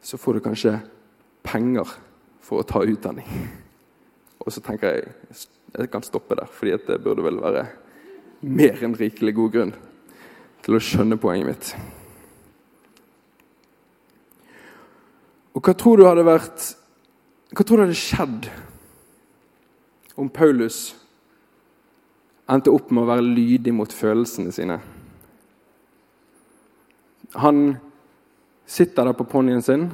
så 0.03 0.19
får 0.19 0.39
du 0.39 0.45
kanskje 0.45 0.75
penger 1.47 1.89
for 2.45 2.61
å 2.61 2.67
ta 2.67 2.83
utdanning. 2.83 3.29
Og 4.41 4.51
så 4.53 4.63
tenker 4.65 4.97
jeg 4.97 5.13
jeg 5.71 5.91
kan 5.93 6.03
stoppe 6.03 6.35
der, 6.35 6.49
fordi 6.51 6.75
det 6.89 6.99
burde 7.05 7.23
vel 7.23 7.39
være 7.39 7.69
mer 8.43 8.81
enn 8.83 8.97
rikelig 8.99 9.37
god 9.37 9.53
grunn 9.55 9.73
til 10.65 10.77
å 10.77 10.83
skjønne 10.83 11.19
poenget 11.21 11.47
mitt. 11.47 11.69
Og 15.55 15.63
hva 15.63 15.75
tror 15.79 16.01
du 16.01 16.07
hadde 16.09 16.27
vært 16.27 16.67
Hva 17.51 17.65
tror 17.67 17.81
du 17.81 17.83
hadde 17.83 17.99
skjedd 17.99 18.47
om 20.21 20.29
Paulus 20.31 20.93
endte 22.51 22.71
opp 22.71 22.93
med 22.95 23.03
å 23.03 23.09
være 23.09 23.25
lydig 23.27 23.73
mot 23.75 23.91
følelsene 23.95 24.53
sine? 24.55 24.77
Han 27.35 27.77
sitter 28.67 29.05
der 29.05 29.13
på 29.19 29.25
ponnien 29.25 29.63
sin, 29.63 29.91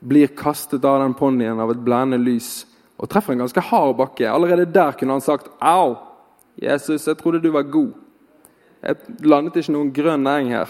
blir 0.00 0.30
kastet 0.36 0.84
av 0.84 1.00
den 1.02 1.14
ponnien 1.18 1.60
av 1.60 1.72
et 1.72 1.82
blendende 1.82 2.22
lys 2.22 2.66
og 2.96 3.08
treffer 3.10 3.34
en 3.34 3.44
ganske 3.44 3.62
hard 3.68 3.96
bakke. 3.98 4.28
Allerede 4.28 4.66
der 4.72 4.92
kunne 4.92 5.12
han 5.12 5.20
sagt 5.20 5.48
'Au, 5.60 5.96
Jesus, 6.62 7.06
jeg 7.06 7.18
trodde 7.18 7.42
du 7.42 7.50
var 7.50 7.62
god'. 7.62 7.94
Jeg 8.82 8.96
landet 9.20 9.56
ikke 9.56 9.72
noen 9.72 9.92
grønn 9.92 10.22
næring 10.22 10.48
her. 10.48 10.68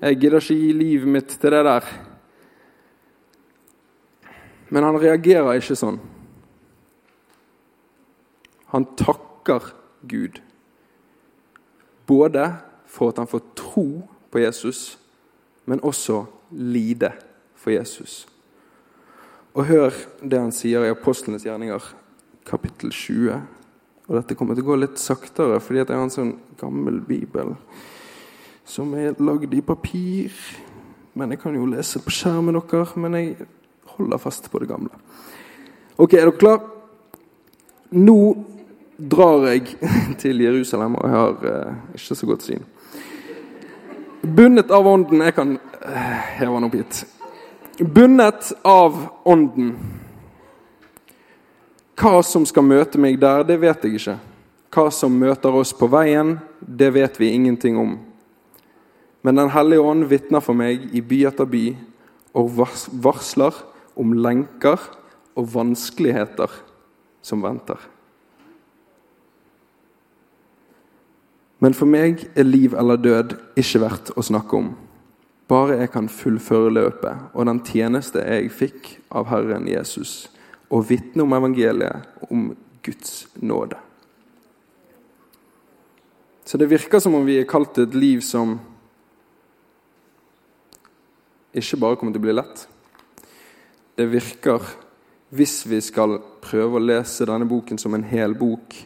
Jeg 0.00 0.16
gidder 0.16 0.40
ikke 0.40 0.54
gi 0.54 0.72
livet 0.72 1.08
mitt 1.08 1.28
til 1.28 1.50
det 1.50 1.64
der. 1.64 1.84
Men 4.70 4.82
han 4.82 5.00
reagerer 5.00 5.54
ikke 5.54 5.76
sånn. 5.76 6.00
Han 8.72 8.86
takker 8.96 9.72
Gud. 10.08 10.40
Både 12.06 12.56
for 12.86 13.08
at 13.08 13.18
han 13.18 13.26
får 13.26 13.42
tro 13.56 13.86
på 14.34 14.42
Jesus, 14.42 14.98
men 15.64 15.82
også 15.86 16.24
lide 16.50 17.12
for 17.54 17.70
Jesus. 17.70 18.24
Og 19.54 19.68
hør 19.68 19.94
det 20.18 20.40
han 20.40 20.52
sier 20.52 20.82
i 20.82 20.90
Apostlenes 20.90 21.46
gjerninger, 21.46 21.84
kapittel 22.44 22.90
20. 22.90 23.36
Og 24.08 24.16
dette 24.18 24.34
kommer 24.36 24.58
til 24.58 24.66
å 24.66 24.72
gå 24.72 24.80
litt 24.82 24.98
saktere, 25.00 25.60
fordi 25.62 25.84
jeg 25.84 25.92
har 25.92 26.02
en 26.02 26.12
sånn 26.12 26.34
gammel 26.60 26.98
bibel 27.06 27.54
som 28.66 28.90
er 28.98 29.14
lagd 29.22 29.54
i 29.54 29.62
papir. 29.64 30.34
Men 31.14 31.30
jeg 31.30 31.44
kan 31.44 31.54
jo 31.54 31.68
lese 31.70 32.02
på 32.02 32.12
skjermen 32.12 32.58
deres, 32.58 32.96
men 32.98 33.14
jeg 33.20 33.48
holder 33.94 34.18
fast 34.18 34.50
på 34.50 34.60
det 34.60 34.68
gamle. 34.72 34.90
Ok, 35.94 36.16
er 36.18 36.26
dere 36.26 36.34
klar? 36.40 36.64
Nå 37.94 38.18
drar 38.98 39.46
jeg 39.52 39.76
til 40.22 40.42
Jerusalem, 40.42 40.98
og 40.98 41.06
jeg 41.06 41.20
har 41.20 41.50
eh, 41.52 41.82
ikke 41.94 42.18
så 42.18 42.32
godt 42.32 42.48
syn. 42.48 42.66
Bundet 44.24 44.70
av 44.72 44.86
ånden 44.88 45.20
Jeg 45.20 45.34
kan 45.36 45.58
eh, 45.84 46.16
heve 46.38 46.54
den 46.56 46.68
opp 46.68 46.78
hit 46.78 47.04
bundet 47.78 48.52
av 48.62 49.06
Ånden. 49.22 49.74
Hva 51.94 52.22
som 52.26 52.46
skal 52.46 52.66
møte 52.66 52.98
meg 53.00 53.20
der, 53.22 53.44
det 53.46 53.58
vet 53.62 53.86
jeg 53.86 53.98
ikke. 53.98 54.16
Hva 54.74 54.88
som 54.94 55.14
møter 55.18 55.54
oss 55.54 55.72
på 55.76 55.88
veien, 55.90 56.36
det 56.58 56.90
vet 56.94 57.18
vi 57.20 57.32
ingenting 57.34 57.78
om. 57.78 57.96
Men 59.22 59.36
Den 59.36 59.50
hellige 59.50 59.80
ånd 59.80 60.04
vitner 60.10 60.42
for 60.44 60.54
meg 60.54 60.90
i 60.92 61.00
by 61.00 61.24
etter 61.30 61.48
by 61.48 61.64
og 62.34 62.58
varsler 63.02 63.54
om 63.96 64.12
lenker 64.12 64.80
og 65.38 65.48
vanskeligheter 65.54 66.50
som 67.22 67.42
venter. 67.42 67.78
Men 71.64 71.72
for 71.72 71.88
meg 71.88 72.26
er 72.36 72.44
liv 72.44 72.74
eller 72.76 73.00
død 73.00 73.30
ikke 73.56 73.80
verdt 73.80 74.10
å 74.12 74.22
snakke 74.26 74.58
om. 74.58 74.66
Bare 75.48 75.78
jeg 75.78 75.94
kan 75.94 76.10
fullføre 76.12 76.72
løpet 76.74 77.30
og 77.32 77.46
den 77.48 77.62
tjeneste 77.64 78.20
jeg 78.20 78.50
fikk 78.52 78.90
av 79.08 79.30
Herren 79.30 79.64
Jesus, 79.70 80.26
og 80.68 80.84
vitne 80.90 81.24
om 81.24 81.32
evangeliet, 81.32 82.04
om 82.28 82.50
Guds 82.84 83.24
nåde. 83.40 83.78
Så 86.44 86.60
det 86.60 86.68
virker 86.68 87.00
som 87.00 87.16
om 87.16 87.24
vi 87.24 87.38
er 87.40 87.48
kalt 87.48 87.80
et 87.80 87.96
liv 87.96 88.20
som 88.20 88.58
ikke 91.54 91.80
bare 91.80 91.96
kommer 91.96 92.12
til 92.12 92.20
å 92.20 92.26
bli 92.26 92.36
lett. 92.36 92.66
Det 93.96 94.10
virker, 94.10 94.68
hvis 95.32 95.62
vi 95.70 95.80
skal 95.80 96.18
prøve 96.44 96.76
å 96.76 96.84
lese 96.84 97.24
denne 97.30 97.48
boken 97.48 97.80
som 97.80 97.96
en 97.96 98.04
hel 98.04 98.36
bok, 98.36 98.76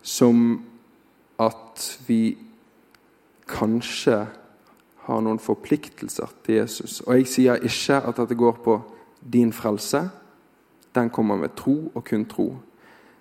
som 0.00 0.62
at 1.38 1.98
vi 2.06 2.36
kanskje 3.48 4.26
har 5.08 5.20
noen 5.24 5.40
forpliktelser 5.40 6.32
til 6.44 6.60
Jesus. 6.60 7.00
Og 7.06 7.20
jeg 7.20 7.28
sier 7.32 7.64
ikke 7.64 8.00
at 8.02 8.18
dette 8.20 8.36
går 8.36 8.58
på 8.64 8.78
din 9.20 9.52
frelse. 9.52 10.02
Den 10.94 11.10
kommer 11.10 11.38
med 11.40 11.56
tro 11.56 11.90
og 11.94 12.04
kun 12.04 12.26
tro. 12.28 12.48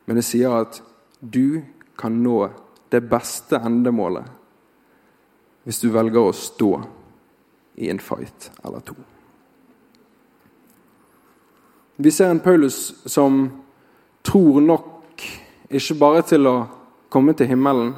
Men 0.06 0.20
jeg 0.20 0.30
sier 0.32 0.56
at 0.58 0.82
du 1.22 1.62
kan 1.98 2.18
nå 2.24 2.50
det 2.92 3.04
beste 3.10 3.60
endemålet 3.60 4.28
hvis 5.68 5.82
du 5.84 5.90
velger 5.92 6.24
å 6.24 6.36
stå 6.36 6.70
i 7.84 7.90
en 7.92 8.00
fight 8.00 8.50
eller 8.64 8.84
to. 8.88 8.96
Vi 12.00 12.12
ser 12.14 12.32
en 12.32 12.40
Paulus 12.40 12.94
som 13.10 13.50
tror 14.24 14.62
nok 14.64 15.26
ikke 15.68 15.98
bare 16.00 16.24
til 16.30 16.48
å 16.48 16.56
komme 17.12 17.34
til 17.36 17.50
himmelen, 17.52 17.96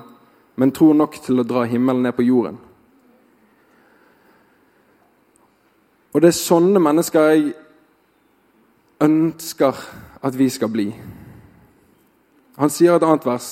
men 0.60 0.74
tror 0.76 0.98
nok 0.98 1.15
til 1.24 1.39
å 1.39 1.48
dra 1.48 1.63
himmelen 1.63 2.04
ned 2.04 2.17
på 2.17 2.26
jorden. 2.28 2.58
Og 6.12 6.19
det 6.19 6.34
er 6.34 6.36
sånne 6.36 6.82
mennesker 6.84 7.30
jeg 7.32 7.54
ønsker 9.00 9.80
at 10.26 10.36
vi 10.36 10.50
skal 10.52 10.72
bli. 10.74 10.89
Han 12.60 12.74
sier 12.74 12.98
et 12.98 13.08
annet 13.08 13.28
vers. 13.30 13.50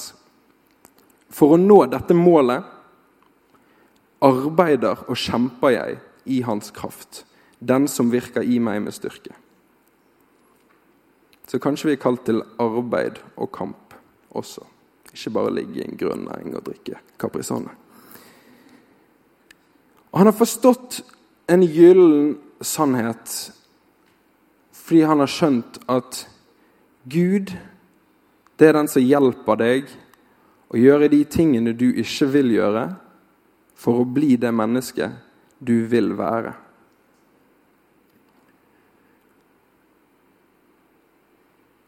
For 1.31 1.55
å 1.55 1.61
nå 1.61 1.79
dette 1.91 2.17
målet 2.17 2.67
arbeider 4.23 5.05
og 5.07 5.19
kjemper 5.21 5.75
jeg 5.77 5.99
i 6.27 6.41
hans 6.43 6.73
kraft, 6.75 7.23
den 7.59 7.87
som 7.87 8.11
virker 8.11 8.43
i 8.43 8.59
meg 8.59 8.81
med 8.83 8.95
styrke. 8.95 9.31
Så 11.47 11.61
kanskje 11.63 11.93
vi 11.93 11.95
er 11.95 12.03
kalt 12.03 12.25
til 12.27 12.43
arbeid 12.59 13.21
og 13.37 13.53
kamp 13.55 13.95
også. 14.35 14.65
Ikke 15.17 15.33
bare 15.33 15.53
ligge 15.55 15.81
i 15.81 15.85
en 15.87 15.97
grønn 15.97 16.27
eng 16.29 16.53
og 16.53 16.67
drikke 16.67 16.99
Caprisone. 17.17 17.71
Han 20.13 20.29
har 20.29 20.37
forstått 20.37 20.99
en 21.49 21.63
gyllen 21.65 22.35
sannhet 22.61 23.33
fordi 24.77 25.01
han 25.09 25.19
har 25.19 25.31
skjønt 25.31 25.81
at 25.91 26.21
Gud, 27.11 27.49
det 28.55 28.69
er 28.69 28.77
den 28.77 28.87
som 28.87 29.03
hjelper 29.03 29.57
deg 29.59 29.89
å 30.71 30.79
gjøre 30.79 31.09
de 31.11 31.19
tingene 31.27 31.73
du 31.75 31.89
ikke 31.89 32.29
vil 32.31 32.53
gjøre, 32.55 32.85
for 33.75 33.99
å 33.99 34.07
bli 34.07 34.37
det 34.39 34.53
mennesket 34.55 35.17
du 35.59 35.81
vil 35.91 36.13
være. 36.15 36.53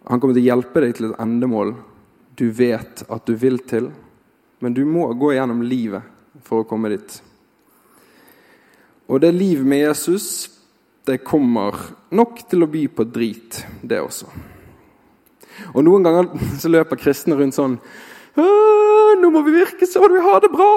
Han 0.10 0.20
kommer 0.20 0.36
til 0.36 0.44
å 0.44 0.50
hjelpe 0.50 0.84
deg 0.84 0.98
til 0.98 1.10
et 1.10 1.24
endemål 1.24 1.76
du 2.40 2.48
vet 2.56 3.04
at 3.06 3.26
du 3.28 3.36
vil 3.40 3.60
til, 3.68 3.90
men 4.64 4.76
du 4.76 4.86
må 4.88 5.10
gå 5.20 5.34
gjennom 5.36 5.64
livet 5.64 6.08
for 6.48 6.64
å 6.64 6.68
komme 6.68 6.92
dit. 6.94 7.18
Og 9.10 9.22
det 9.24 9.34
liv 9.36 9.66
med 9.66 9.84
Jesus, 9.84 10.50
det 11.08 11.24
kommer 11.26 11.76
nok 12.16 12.44
til 12.50 12.64
å 12.64 12.70
by 12.70 12.86
på 12.94 13.08
drit, 13.10 13.64
det 13.82 14.00
også. 14.04 14.30
Og 15.74 15.84
noen 15.84 16.06
ganger 16.06 16.32
så 16.62 16.72
løper 16.72 17.02
kristne 17.02 17.38
rundt 17.40 17.58
sånn 17.58 17.80
nå 19.20 19.30
må 19.34 19.42
vi 19.46 19.56
virke 19.58 19.88
som 19.90 20.06
vi 20.12 20.22
har 20.24 20.42
det 20.44 20.52
bra! 20.54 20.70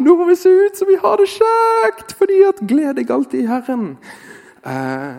Nå 0.00 0.16
må 0.18 0.26
vi 0.28 0.36
se 0.38 0.50
ut 0.50 0.78
som 0.78 0.88
vi 0.88 0.98
har 1.00 1.18
det 1.20 1.28
kjekt! 1.32 2.14
Fordi 2.18 2.42
at 2.48 2.62
gled 2.68 2.98
deg 2.98 3.10
alltid 3.12 3.42
i 3.42 3.48
Herren. 3.50 3.88
Eh, 4.66 5.16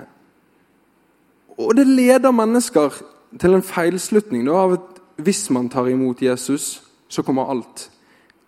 og 1.58 1.73
det 1.77 1.88
leder 1.89 2.36
mennesker 2.36 3.01
til 3.41 3.58
en 3.58 3.65
feilslutning 3.65 4.45
da, 4.47 4.62
av 4.63 4.77
at 4.77 4.97
hvis 5.17 5.49
man 5.49 5.69
tar 5.69 5.89
imot 5.89 6.21
Jesus, 6.21 6.82
så 7.08 7.23
kommer 7.23 7.49
alt 7.49 7.89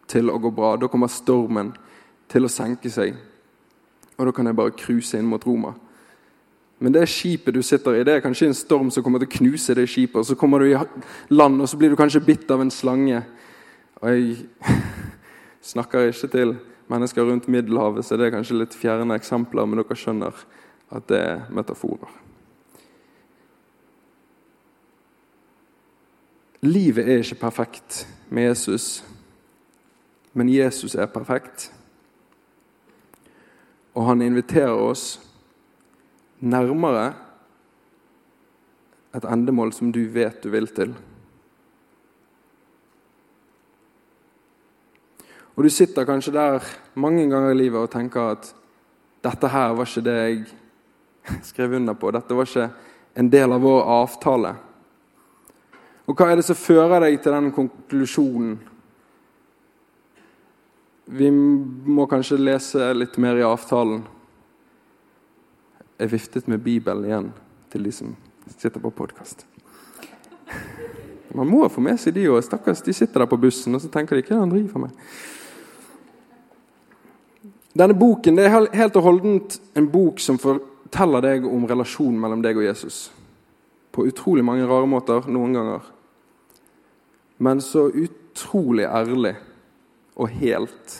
til 0.10 0.30
å 0.30 0.38
gå 0.42 0.52
bra. 0.54 0.76
Da 0.78 0.90
kommer 0.92 1.12
stormen 1.12 1.74
til 2.30 2.46
å 2.46 2.52
senke 2.52 2.92
seg. 2.94 3.16
Og 4.18 4.28
da 4.28 4.34
kan 4.36 4.50
jeg 4.50 4.58
bare 4.58 4.76
cruise 4.78 5.18
inn 5.18 5.30
mot 5.30 5.46
Roma. 5.48 5.74
Men 6.80 6.96
det 6.96 7.10
skipet 7.12 7.56
du 7.56 7.62
sitter 7.66 7.98
i, 7.98 8.06
det 8.08 8.14
er 8.16 8.24
kanskje 8.24 8.50
en 8.50 8.56
storm 8.56 8.92
som 8.92 9.04
kommer 9.04 9.20
til 9.20 9.28
å 9.28 9.36
knuse 9.38 9.76
det 9.76 9.88
skipet. 9.92 10.22
og 10.22 10.28
Så 10.28 10.38
kommer 10.40 10.60
du 10.60 10.70
i 10.70 10.78
land, 11.34 11.60
og 11.62 11.68
så 11.68 11.78
blir 11.78 11.92
du 11.92 12.00
kanskje 12.00 12.24
bitt 12.24 12.52
av 12.52 12.64
en 12.64 12.72
slange. 12.72 13.20
Og 14.00 14.10
jeg 14.14 14.38
snakker 15.74 16.14
ikke 16.14 16.32
til 16.32 16.56
mennesker 16.90 17.28
rundt 17.28 17.50
Middelhavet, 17.52 18.06
så 18.06 18.18
det 18.18 18.30
er 18.30 18.38
kanskje 18.38 18.62
litt 18.62 18.78
fjerne 18.78 19.18
eksempler, 19.20 19.68
men 19.68 19.82
dere 19.82 20.00
skjønner 20.00 20.46
at 20.96 21.12
det 21.12 21.20
er 21.20 21.46
metaforer. 21.54 22.29
Livet 26.62 27.08
er 27.08 27.22
ikke 27.24 27.40
perfekt 27.40 28.08
med 28.30 28.50
Jesus, 28.50 29.04
men 30.34 30.50
Jesus 30.52 30.96
er 30.96 31.06
perfekt. 31.06 31.70
Og 33.96 34.06
han 34.06 34.22
inviterer 34.22 34.76
oss 34.76 35.22
nærmere 36.40 37.14
et 39.16 39.26
endemål 39.26 39.74
som 39.74 39.92
du 39.92 40.04
vet 40.14 40.44
du 40.44 40.52
vil 40.52 40.68
til. 40.68 40.94
Og 45.56 45.64
du 45.64 45.70
sitter 45.70 46.08
kanskje 46.08 46.36
der 46.36 46.64
mange 46.96 47.26
ganger 47.30 47.52
i 47.52 47.58
livet 47.58 47.82
og 47.82 47.92
tenker 47.92 48.36
at 48.36 48.54
dette 49.24 49.48
her 49.52 49.74
var 49.76 49.88
ikke 49.88 50.06
det 50.06 50.20
jeg 50.20 50.46
skrev 51.52 51.76
under 51.80 51.94
på. 51.94 52.12
Dette 52.12 52.36
var 52.36 52.48
ikke 52.48 52.70
en 53.20 53.32
del 53.32 53.52
av 53.52 53.64
vår 53.64 53.82
avtale. 53.84 54.54
Og 56.10 56.18
hva 56.18 56.32
er 56.32 56.40
det 56.40 56.48
som 56.48 56.58
fører 56.58 57.04
deg 57.04 57.20
til 57.22 57.36
den 57.36 57.52
konklusjonen? 57.54 58.56
Vi 61.10 61.28
må 61.30 62.08
kanskje 62.10 62.40
lese 62.42 62.88
litt 62.98 63.18
mer 63.22 63.38
i 63.38 63.46
avtalen. 63.46 64.02
Jeg 66.02 66.10
viftet 66.10 66.48
med 66.50 66.64
Bibelen 66.66 67.06
igjen 67.06 67.28
til 67.70 67.86
de 67.86 67.94
som 67.94 68.16
sitter 68.56 68.82
på 68.82 68.90
podkast. 68.94 69.46
Man 71.38 71.50
må 71.50 71.62
få 71.70 71.84
med 71.86 72.02
seg 72.02 72.16
de 72.18 72.26
òg. 72.32 72.42
Stakkars, 72.46 72.82
de 72.82 72.96
sitter 72.96 73.22
der 73.22 73.30
på 73.30 73.38
bussen 73.38 73.78
og 73.78 73.84
så 73.84 73.92
tenker 73.94 74.18
de, 74.18 74.26
hva 74.26 74.42
han 74.42 74.54
driver 74.54 74.88
med? 74.88 75.06
Denne 77.78 77.94
boken 77.94 78.38
det 78.38 78.48
er 78.48 78.56
helt 78.80 78.98
og 78.98 79.06
holdent 79.06 79.60
en 79.78 79.92
bok 79.94 80.18
som 80.26 80.42
forteller 80.42 81.22
deg 81.28 81.46
om 81.46 81.70
relasjonen 81.70 82.18
mellom 82.18 82.42
deg 82.42 82.58
og 82.58 82.66
Jesus. 82.66 83.12
På 83.94 84.10
utrolig 84.10 84.42
mange 84.46 84.66
rare 84.66 84.90
måter 84.90 85.30
noen 85.30 85.54
ganger 85.54 85.94
men 87.40 87.62
så 87.64 87.88
utrolig 87.88 88.84
ærlig 88.84 89.36
og 90.20 90.28
helt. 90.42 90.96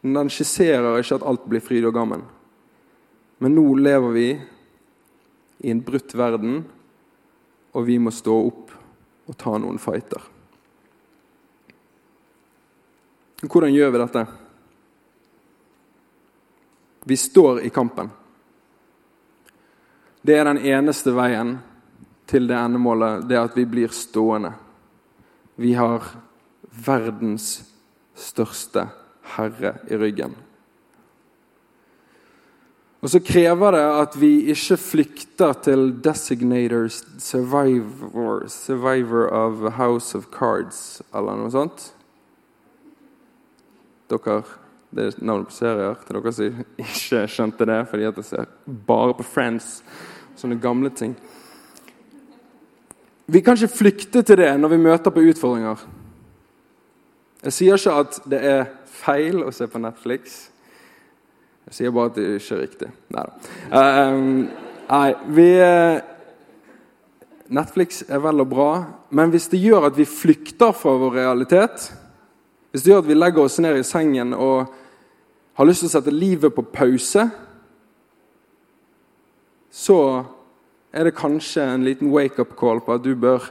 Den 0.00 0.30
skisserer 0.32 0.96
ikke 1.00 1.18
at 1.18 1.26
alt 1.28 1.44
blir 1.48 1.64
fryd 1.64 1.84
og 1.84 1.92
gammen. 1.96 2.24
Men 3.44 3.52
nå 3.56 3.64
lever 3.76 4.14
vi 4.14 4.28
i 5.64 5.72
en 5.72 5.82
brutt 5.84 6.14
verden, 6.16 6.62
og 7.76 7.84
vi 7.84 7.98
må 8.00 8.12
stå 8.14 8.38
opp 8.46 8.72
og 9.28 9.36
ta 9.40 9.52
noen 9.60 9.80
fighter. 9.80 10.24
Hvordan 13.44 13.76
gjør 13.76 13.92
vi 13.92 14.00
dette? 14.00 14.26
Vi 17.04 17.16
står 17.20 17.60
i 17.68 17.72
kampen. 17.74 18.08
Det 20.24 20.38
er 20.40 20.48
den 20.48 20.64
eneste 20.64 21.12
veien 21.12 21.58
til 22.24 22.48
det 22.48 22.56
endemålet, 22.56 23.26
det 23.28 23.36
at 23.36 23.56
vi 23.58 23.68
blir 23.68 23.92
stående. 23.92 24.54
Vi 25.56 25.74
har 25.78 26.02
verdens 26.86 27.62
største 28.18 28.88
herre 29.36 29.76
i 29.90 29.98
ryggen. 29.98 30.34
Og 33.04 33.10
så 33.12 33.20
krever 33.20 33.76
det 33.76 33.82
at 33.84 34.14
vi 34.16 34.30
ikke 34.48 34.78
flykter 34.80 35.52
til 35.52 35.92
'designator 35.92 36.88
survivor, 37.18 38.48
survivor 38.48 39.28
of 39.28 39.72
House 39.72 40.18
of 40.18 40.24
Cards' 40.32 41.02
eller 41.14 41.36
noe 41.36 41.50
sånt. 41.50 41.92
Dere, 44.08 44.42
Det 44.94 45.06
er 45.06 45.24
navnet 45.24 45.46
på 45.46 45.52
serier 45.52 45.94
til 46.06 46.16
dere 46.16 46.32
som 46.32 46.64
ikke 46.78 47.28
skjønte 47.28 47.66
det 47.66 47.88
fordi 47.90 48.04
at 48.04 48.16
jeg 48.16 48.24
ser 48.24 48.44
bare 48.86 49.14
på 49.14 49.22
Friends. 49.22 49.82
Sånne 50.36 50.60
gamle 50.60 50.90
ting. 50.90 51.16
Vi 53.26 53.40
kan 53.40 53.56
ikke 53.56 53.76
flykte 53.76 54.22
til 54.22 54.38
det 54.38 54.50
når 54.60 54.74
vi 54.74 54.80
møter 54.84 55.12
på 55.12 55.22
utfordringer. 55.24 55.84
Jeg 57.44 57.52
sier 57.52 57.78
ikke 57.78 58.00
at 58.00 58.18
det 58.28 58.40
er 58.40 58.66
feil 59.04 59.42
å 59.44 59.52
se 59.52 59.68
på 59.68 59.80
Netflix. 59.80 60.36
Jeg 61.68 61.78
sier 61.78 61.94
bare 61.94 62.12
at 62.12 62.18
det 62.18 62.26
ikke 62.38 62.56
er 62.56 62.62
riktig. 62.66 62.90
Neida. 63.12 63.32
Uh, 63.72 64.62
nei 64.84 65.08
vi 65.32 65.48
Netflix 67.54 68.02
er 68.08 68.20
vel 68.24 68.40
og 68.40 68.48
bra, 68.48 68.70
men 69.12 69.32
hvis 69.32 69.50
det 69.52 69.60
gjør 69.60 69.90
at 69.90 69.98
vi 69.98 70.08
flykter 70.08 70.72
fra 70.76 70.94
vår 71.00 71.18
realitet, 71.18 71.90
hvis 72.72 72.84
det 72.84 72.90
gjør 72.90 73.02
at 73.04 73.08
vi 73.08 73.16
legger 73.16 73.44
oss 73.44 73.58
ned 73.60 73.78
i 73.78 73.86
sengen 73.86 74.32
og 74.32 74.72
har 75.54 75.68
lyst 75.68 75.84
til 75.84 75.90
å 75.90 75.94
sette 75.94 76.14
livet 76.14 76.54
på 76.56 76.64
pause, 76.74 77.28
så 79.70 79.98
er 80.94 81.08
det 81.08 81.16
kanskje 81.18 81.64
en 81.66 81.84
liten 81.84 82.12
wake-up 82.14 82.54
call 82.58 82.80
på 82.84 82.94
at 82.94 83.02
du 83.02 83.14
bør 83.18 83.48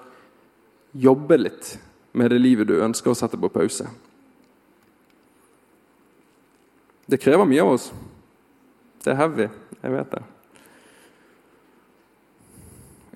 jobbe 0.95 1.37
litt 1.41 1.73
med 2.15 2.31
det 2.31 2.39
livet 2.39 2.69
du 2.69 2.77
ønsker 2.79 3.11
å 3.11 3.17
sette 3.17 3.39
på 3.39 3.51
pause. 3.51 3.89
Det 7.09 7.19
krever 7.19 7.49
mye 7.49 7.65
av 7.65 7.73
oss. 7.73 7.89
Det 9.03 9.11
er 9.11 9.19
heavy. 9.19 9.49
Jeg 9.83 9.91
vet 9.91 10.13
det. 10.13 10.21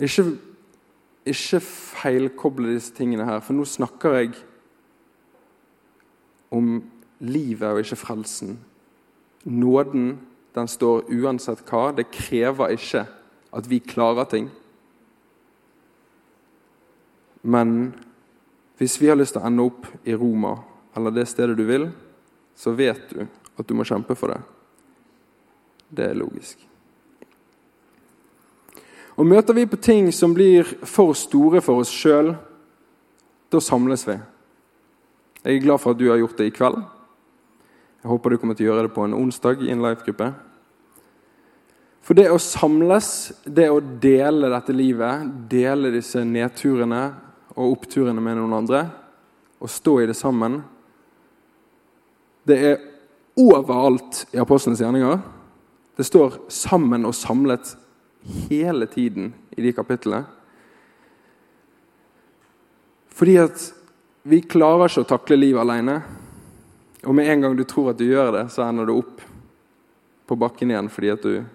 Ikke, 0.04 0.26
ikke 1.26 1.62
feilkoble 1.64 2.76
disse 2.76 2.92
tingene 2.98 3.26
her, 3.26 3.40
for 3.42 3.56
nå 3.56 3.64
snakker 3.66 4.18
jeg 4.20 4.34
om 6.54 6.82
livet 7.24 7.70
og 7.70 7.80
ikke 7.82 8.02
frelsen. 8.02 8.58
Nåden, 9.48 10.18
den 10.58 10.68
står 10.68 11.08
uansett 11.16 11.64
hva. 11.70 11.94
Det 11.96 12.10
krever 12.12 12.76
ikke 12.76 13.06
at 13.52 13.68
vi 13.68 13.80
klarer 13.80 14.28
ting. 14.30 14.50
Men 17.42 17.94
hvis 18.78 18.98
vi 19.02 19.10
har 19.10 19.18
lyst 19.18 19.38
til 19.38 19.42
å 19.42 19.48
ende 19.48 19.66
opp 19.66 19.88
i 20.04 20.16
Roma, 20.18 20.58
eller 20.98 21.14
det 21.16 21.28
stedet 21.30 21.58
du 21.58 21.64
vil, 21.68 21.90
så 22.58 22.74
vet 22.76 23.10
du 23.14 23.24
at 23.58 23.68
du 23.68 23.74
må 23.78 23.86
kjempe 23.88 24.18
for 24.18 24.34
det. 24.34 24.42
Det 25.90 26.10
er 26.10 26.20
logisk. 26.20 26.60
Og 29.18 29.26
Møter 29.26 29.56
vi 29.58 29.66
på 29.66 29.80
ting 29.82 30.12
som 30.14 30.36
blir 30.36 30.68
for 30.86 31.16
store 31.18 31.62
for 31.66 31.82
oss 31.82 31.94
sjøl, 31.94 32.36
da 33.50 33.62
samles 33.64 34.04
vi. 34.06 34.18
Jeg 35.42 35.56
er 35.56 35.64
glad 35.64 35.82
for 35.82 35.96
at 35.96 36.02
du 36.02 36.10
har 36.12 36.20
gjort 36.20 36.38
det 36.38 36.50
i 36.50 36.54
kveld. 36.54 36.82
Jeg 38.04 38.12
håper 38.12 38.30
du 38.30 38.38
kommer 38.42 38.58
til 38.58 38.68
å 38.68 38.72
gjøre 38.74 38.86
det 38.86 38.94
på 38.94 39.06
en 39.08 39.16
onsdag 39.18 39.64
i 39.66 39.72
en 39.74 39.82
live-gruppe. 39.82 40.30
For 42.08 42.16
det 42.16 42.30
å 42.32 42.40
samles, 42.40 43.34
det 43.44 43.66
å 43.68 43.82
dele 43.84 44.48
dette 44.48 44.72
livet, 44.72 45.26
dele 45.52 45.92
disse 45.92 46.22
nedturene, 46.24 47.02
og 47.58 47.74
oppturene 47.74 48.22
med 48.22 48.38
noen 48.38 48.54
andre 48.62 48.84
og 49.58 49.72
stå 49.74 49.96
i 50.04 50.06
det 50.08 50.16
sammen. 50.16 50.60
Det 52.48 52.58
er 52.70 52.84
overalt 53.42 54.22
i 54.32 54.40
apostlenes 54.40 54.80
gjerninger. 54.80 55.20
Det 55.98 56.06
står 56.06 56.38
'sammen 56.48 57.06
og 57.06 57.14
samlet' 57.18 57.76
hele 58.50 58.86
tiden 58.86 59.34
i 59.58 59.62
de 59.62 59.74
kapitlene. 59.74 60.26
Fordi 63.10 63.36
at 63.38 63.74
vi 64.24 64.42
klarer 64.42 64.86
ikke 64.86 65.02
å 65.02 65.10
takle 65.18 65.36
livet 65.36 65.62
alene. 65.62 66.04
Og 67.04 67.16
med 67.16 67.28
en 67.28 67.42
gang 67.42 67.58
du 67.58 67.64
tror 67.64 67.90
at 67.90 67.98
du 67.98 68.06
gjør 68.06 68.32
det, 68.32 68.52
så 68.52 68.70
ender 68.70 68.86
du 68.86 68.94
opp 68.94 69.22
på 70.28 70.36
bakken 70.36 70.70
igjen 70.70 70.90
fordi 70.90 71.10
at 71.10 71.22
du 71.24 71.46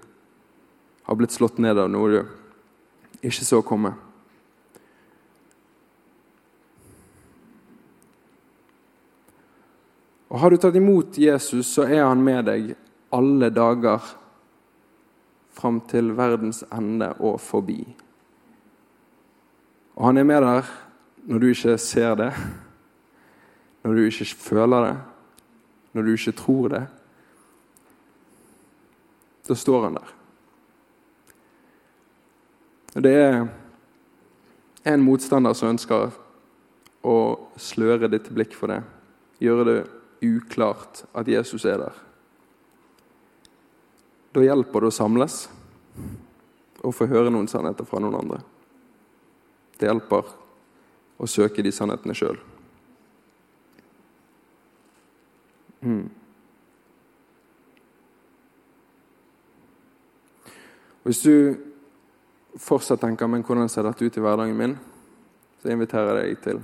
har 1.13 1.21
blitt 1.21 1.35
slått 1.35 1.59
ned 1.61 1.77
av 1.77 1.91
noe 1.93 2.09
du 2.09 2.23
ikke 3.23 3.45
så 3.45 3.61
komme. 3.63 3.93
Og 10.33 10.41
Har 10.41 10.51
du 10.51 10.57
tatt 10.57 10.79
imot 10.81 11.19
Jesus, 11.21 11.69
så 11.69 11.85
er 11.85 12.07
han 12.07 12.23
med 12.25 12.47
deg 12.49 12.71
alle 13.13 13.51
dager 13.53 14.01
fram 15.53 15.83
til 15.85 16.15
verdens 16.17 16.63
ende 16.73 17.11
og 17.21 17.37
forbi. 17.45 17.83
Og 19.93 20.07
han 20.09 20.23
er 20.23 20.25
med 20.25 20.41
der 20.41 20.73
når 21.29 21.43
du 21.45 21.47
ikke 21.53 21.77
ser 21.79 22.17
det, 22.17 22.31
når 23.85 23.95
du 24.01 24.07
ikke 24.07 24.31
føler 24.33 24.89
det, 24.89 24.97
når 25.93 26.09
du 26.09 26.15
ikke 26.17 26.37
tror 26.41 26.73
det. 26.73 26.83
Da 29.45 29.55
står 29.55 29.85
han 29.91 30.01
der. 30.01 30.22
Det 32.93 33.13
er 33.13 33.47
en 34.85 35.05
motstander 35.05 35.55
som 35.57 35.73
ønsker 35.73 36.11
å 37.03 37.17
sløre 37.57 38.11
ditt 38.13 38.29
blikk 38.35 38.53
for 38.59 38.69
det. 38.69 38.83
Gjøre 39.41 39.65
det 39.69 39.79
uklart 40.29 41.05
at 41.17 41.29
Jesus 41.29 41.65
er 41.65 41.81
der. 41.81 41.97
Da 44.33 44.45
hjelper 44.45 44.85
det 44.85 44.93
å 44.93 44.95
samles 44.95 45.47
og 46.83 46.95
få 46.97 47.09
høre 47.09 47.33
noen 47.33 47.49
sannheter 47.49 47.89
fra 47.89 48.01
noen 48.03 48.21
andre. 48.21 48.41
Det 49.79 49.89
hjelper 49.89 50.29
å 51.17 51.29
søke 51.31 51.65
de 51.65 51.73
sannhetene 51.73 52.17
sjøl. 52.17 52.39
Mm. 55.83 56.07
Hvis 61.03 61.25
du 61.25 61.72
fortsatt 62.59 63.01
tenker 63.01 63.31
men 63.31 63.45
hvordan 63.47 63.71
ser 63.73 63.87
dette 63.87 64.05
ut 64.05 64.17
i 64.17 64.25
hverdagen 64.25 64.59
min, 64.59 64.77
så 65.63 65.73
inviterer 65.73 66.21
jeg 66.23 66.37
deg 66.37 66.45
til 66.45 66.63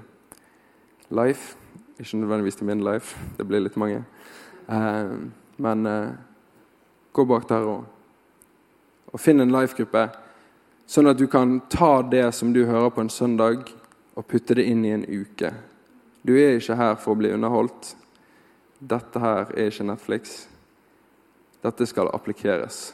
Life 1.09 1.57
ikke 1.99 2.17
nødvendigvis 2.17 2.57
til 2.57 2.67
min 2.67 2.85
life, 2.85 3.19
det 3.39 3.47
blir 3.49 3.61
litt 3.61 3.77
mange. 3.77 4.05
Eh, 4.69 5.11
men 5.57 5.87
eh, 5.87 6.11
gå 7.13 7.25
bak 7.25 7.49
der 7.49 7.67
og, 7.67 7.85
og 9.13 9.21
finn 9.21 9.41
en 9.43 9.53
life-gruppe, 9.53 10.05
sånn 10.87 11.11
at 11.11 11.19
du 11.19 11.27
kan 11.27 11.59
ta 11.71 12.03
det 12.03 12.29
som 12.35 12.53
du 12.55 12.65
hører 12.67 12.93
på 12.95 13.03
en 13.03 13.11
søndag, 13.11 13.73
og 14.15 14.27
putte 14.27 14.55
det 14.59 14.67
inn 14.67 14.85
i 14.85 14.95
en 14.95 15.05
uke. 15.07 15.53
Du 16.23 16.35
er 16.35 16.59
ikke 16.59 16.79
her 16.79 16.97
for 16.99 17.15
å 17.15 17.19
bli 17.21 17.31
underholdt. 17.35 17.93
Dette 18.79 19.21
her 19.23 19.53
er 19.55 19.71
ikke 19.71 19.87
Netflix. 19.87 20.33
Dette 21.63 21.87
skal 21.87 22.11
applikeres. 22.15 22.93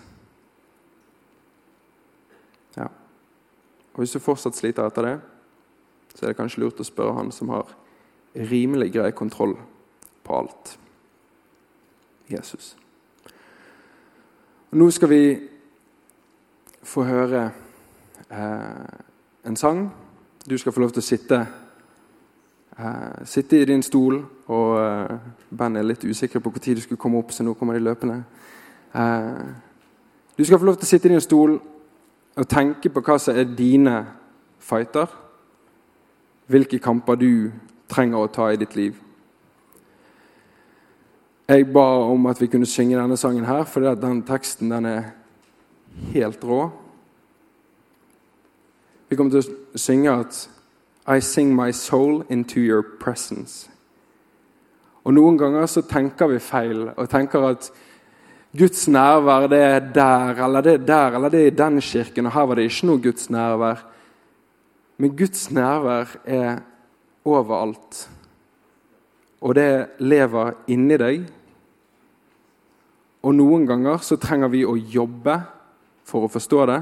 Og 3.95 3.99
Hvis 3.99 4.11
du 4.11 4.19
fortsatt 4.19 4.57
sliter 4.57 4.87
etter 4.87 5.03
det, 5.03 5.21
så 6.15 6.25
er 6.25 6.33
det 6.33 6.39
kanskje 6.39 6.63
lurt 6.63 6.81
å 6.83 6.87
spørre 6.87 7.15
han 7.15 7.31
som 7.33 7.51
har 7.55 7.71
rimelig 8.35 8.93
grei 8.93 9.11
kontroll 9.15 9.55
på 10.25 10.37
alt. 10.39 10.79
Jesus. 12.31 12.77
Og 14.71 14.79
nå 14.79 14.89
skal 14.91 15.11
vi 15.11 15.25
få 16.83 17.05
høre 17.07 17.43
eh, 18.31 18.95
en 19.47 19.57
sang. 19.57 19.85
Du 20.51 20.57
skal 20.59 20.73
få 20.73 20.81
lov 20.81 20.95
til 20.95 21.03
å 21.03 21.07
sitte, 21.07 21.39
eh, 22.79 23.25
sitte 23.25 23.61
i 23.61 23.69
din 23.69 23.83
stol. 23.83 24.19
Og 24.47 24.79
eh, 24.81 25.19
bandet 25.51 25.85
er 25.85 25.89
litt 25.93 26.05
usikre 26.05 26.41
på 26.41 26.51
når 26.51 26.75
du 26.75 26.81
skulle 26.81 27.01
komme 27.01 27.19
opp, 27.19 27.31
så 27.33 27.45
nå 27.45 27.55
kommer 27.55 27.75
de 27.75 27.85
løpende. 27.85 28.25
Eh, 28.95 29.45
du 30.39 30.45
skal 30.45 30.59
få 30.59 30.65
lov 30.65 30.77
til 30.77 30.89
å 30.89 30.91
sitte 30.91 31.09
i 31.09 31.15
din 31.15 31.21
stol 31.21 31.61
og 32.37 32.49
tenke 32.49 32.91
på 32.91 33.03
hva 33.05 33.19
som 33.19 33.37
er 33.37 33.55
dine 33.57 33.99
fighter. 34.59 35.07
Hvilke 36.47 36.79
kamper 36.79 37.17
du 37.17 37.53
trenger 37.89 38.19
å 38.19 38.33
ta 38.33 38.51
i 38.53 38.61
ditt 38.61 38.77
liv. 38.77 38.97
Jeg 41.49 41.67
ba 41.73 41.85
om 42.09 42.27
at 42.27 42.41
vi 42.41 42.49
kunne 42.49 42.67
synge 42.67 42.97
denne 42.97 43.17
sangen 43.21 43.45
her, 43.45 43.65
at 43.65 44.01
den 44.01 44.23
teksten 44.23 44.71
den 44.71 44.87
er 44.87 45.03
helt 46.13 46.45
rå. 46.45 46.71
Vi 49.09 49.17
kommer 49.17 49.31
til 49.31 49.45
å 49.45 49.79
synge 49.79 50.11
at 50.11 50.49
I 51.07 51.21
sing 51.21 51.55
my 51.55 51.71
soul 51.71 52.25
into 52.31 52.61
your 52.61 52.83
presence. 53.01 53.71
Og 55.05 55.15
Noen 55.15 55.39
ganger 55.39 55.67
så 55.67 55.83
tenker 55.85 56.27
vi 56.33 56.39
feil 56.41 56.89
og 56.97 57.09
tenker 57.13 57.45
at 57.45 57.69
Guds 58.55 58.87
nærvær 58.87 59.49
det 59.51 59.59
er 59.59 59.81
der 59.95 60.45
eller 60.45 60.63
det 60.63 60.75
er 60.75 60.85
der 60.87 61.17
eller 61.17 61.29
det 61.29 61.41
er 61.41 61.47
i 61.51 61.57
den 61.59 61.81
kirken, 61.81 62.27
og 62.27 62.33
her 62.33 62.47
var 62.47 62.55
det 62.55 62.69
ikke 62.69 62.87
noe 62.87 63.03
Guds 63.03 63.31
nærvær. 63.31 63.83
Men 64.99 65.17
Guds 65.17 65.51
nærvær 65.51 66.13
er 66.25 66.61
overalt. 67.25 68.05
Og 69.41 69.55
det 69.59 69.89
lever 69.99 70.55
inni 70.71 70.97
deg. 71.01 71.27
Og 73.25 73.35
noen 73.35 73.67
ganger 73.67 73.99
så 74.05 74.21
trenger 74.21 74.53
vi 74.53 74.63
å 74.63 74.77
jobbe 74.77 75.41
for 76.07 76.25
å 76.25 76.31
forstå 76.31 76.63
det. 76.71 76.81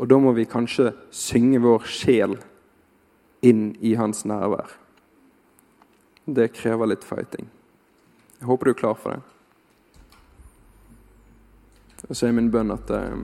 Og 0.00 0.08
da 0.08 0.18
må 0.22 0.32
vi 0.36 0.48
kanskje 0.48 0.94
synge 1.12 1.60
vår 1.60 1.84
sjel 1.84 2.40
inn 3.44 3.74
i 3.84 3.92
hans 3.98 4.24
nærvær. 4.24 4.72
Det 6.26 6.52
krever 6.56 6.94
litt 6.94 7.04
fighting. 7.04 7.50
Jeg 8.40 8.48
håper 8.48 8.70
du 8.70 8.72
er 8.72 8.80
klar 8.80 8.96
for 8.98 9.14
det. 9.14 9.35
Og 12.04 12.16
så 12.16 12.26
er 12.28 12.36
min 12.36 12.50
bønn 12.52 12.70
at, 12.74 12.90
eh, 12.90 13.16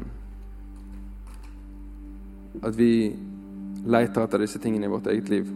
at 2.62 2.78
vi 2.78 2.92
leter 3.84 4.24
etter 4.24 4.38
disse 4.38 4.58
tingene 4.62 4.86
i 4.88 4.92
vårt 4.92 5.10
eget 5.12 5.28
liv 5.28 5.46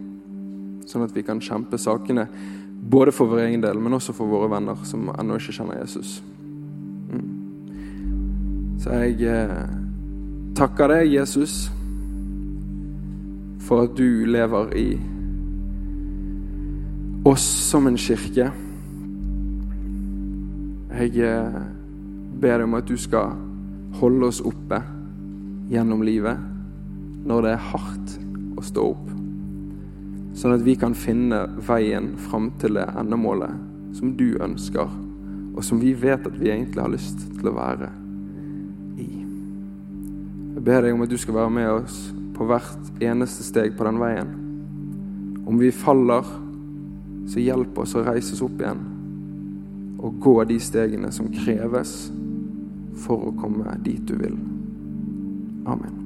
sånn 0.90 1.04
at 1.06 1.14
vi 1.14 1.24
kan 1.26 1.42
kjempe 1.42 1.78
sakene 1.80 2.26
Både 2.86 3.10
for 3.10 3.26
vår 3.26 3.40
egen 3.48 3.62
del, 3.64 3.80
men 3.82 3.96
også 3.96 4.12
for 4.14 4.30
våre 4.30 4.46
venner 4.52 4.78
som 4.86 5.08
ennå 5.10 5.40
ikke 5.40 5.54
kjenner 5.56 5.80
Jesus. 5.80 6.22
Mm. 7.10 8.76
Så 8.78 8.98
jeg 9.00 9.26
eh, 9.26 9.64
takker 10.54 10.92
deg, 10.92 11.10
Jesus, 11.16 11.56
for 13.66 13.88
at 13.88 13.96
du 13.98 14.22
lever 14.30 14.70
i 14.78 14.86
oss 17.26 17.48
som 17.72 17.90
en 17.90 17.98
kirke. 17.98 18.52
Jeg 21.00 21.18
eh, 21.26 21.58
ber 22.40 22.60
deg 22.60 22.68
om 22.68 22.76
at 22.78 22.88
du 22.88 22.96
skal 23.00 23.34
holde 24.00 24.28
oss 24.28 24.42
oppe 24.44 24.80
gjennom 25.70 26.04
livet 26.06 26.38
når 27.26 27.46
det 27.46 27.52
er 27.54 27.68
hardt 27.72 28.16
å 28.56 28.64
stå 28.64 28.84
opp. 28.92 29.08
Sånn 30.36 30.54
at 30.54 30.64
vi 30.66 30.76
kan 30.78 30.94
finne 30.96 31.46
veien 31.66 32.12
fram 32.28 32.50
til 32.60 32.76
det 32.76 32.84
endemålet 32.92 33.96
som 33.96 34.12
du 34.18 34.36
ønsker, 34.44 34.90
og 35.56 35.62
som 35.64 35.80
vi 35.80 35.94
vet 35.96 36.26
at 36.28 36.36
vi 36.36 36.50
egentlig 36.52 36.82
har 36.82 36.92
lyst 36.92 37.22
til 37.38 37.48
å 37.48 37.54
være 37.56 37.88
i. 39.00 39.08
Jeg 40.56 40.64
ber 40.66 40.84
deg 40.84 40.96
om 40.96 41.06
at 41.06 41.12
du 41.12 41.16
skal 41.20 41.38
være 41.38 41.54
med 41.56 41.70
oss 41.78 42.02
på 42.36 42.44
hvert 42.48 43.00
eneste 43.00 43.46
steg 43.46 43.78
på 43.78 43.86
den 43.88 44.02
veien. 44.02 44.34
Om 45.48 45.56
vi 45.62 45.72
faller, 45.72 46.28
så 47.26 47.40
hjelp 47.40 47.80
oss 47.80 47.96
å 47.96 48.04
reise 48.06 48.36
oss 48.36 48.44
opp 48.44 48.60
igjen 48.60 48.84
og 49.96 50.18
gå 50.22 50.34
de 50.46 50.58
stegene 50.60 51.08
som 51.14 51.30
kreves 51.32 51.94
for 52.96 53.28
å 53.28 53.36
komme 53.40 53.76
dit 53.84 54.02
du 54.08 54.16
vil. 54.20 54.40
Amen. 55.66 56.05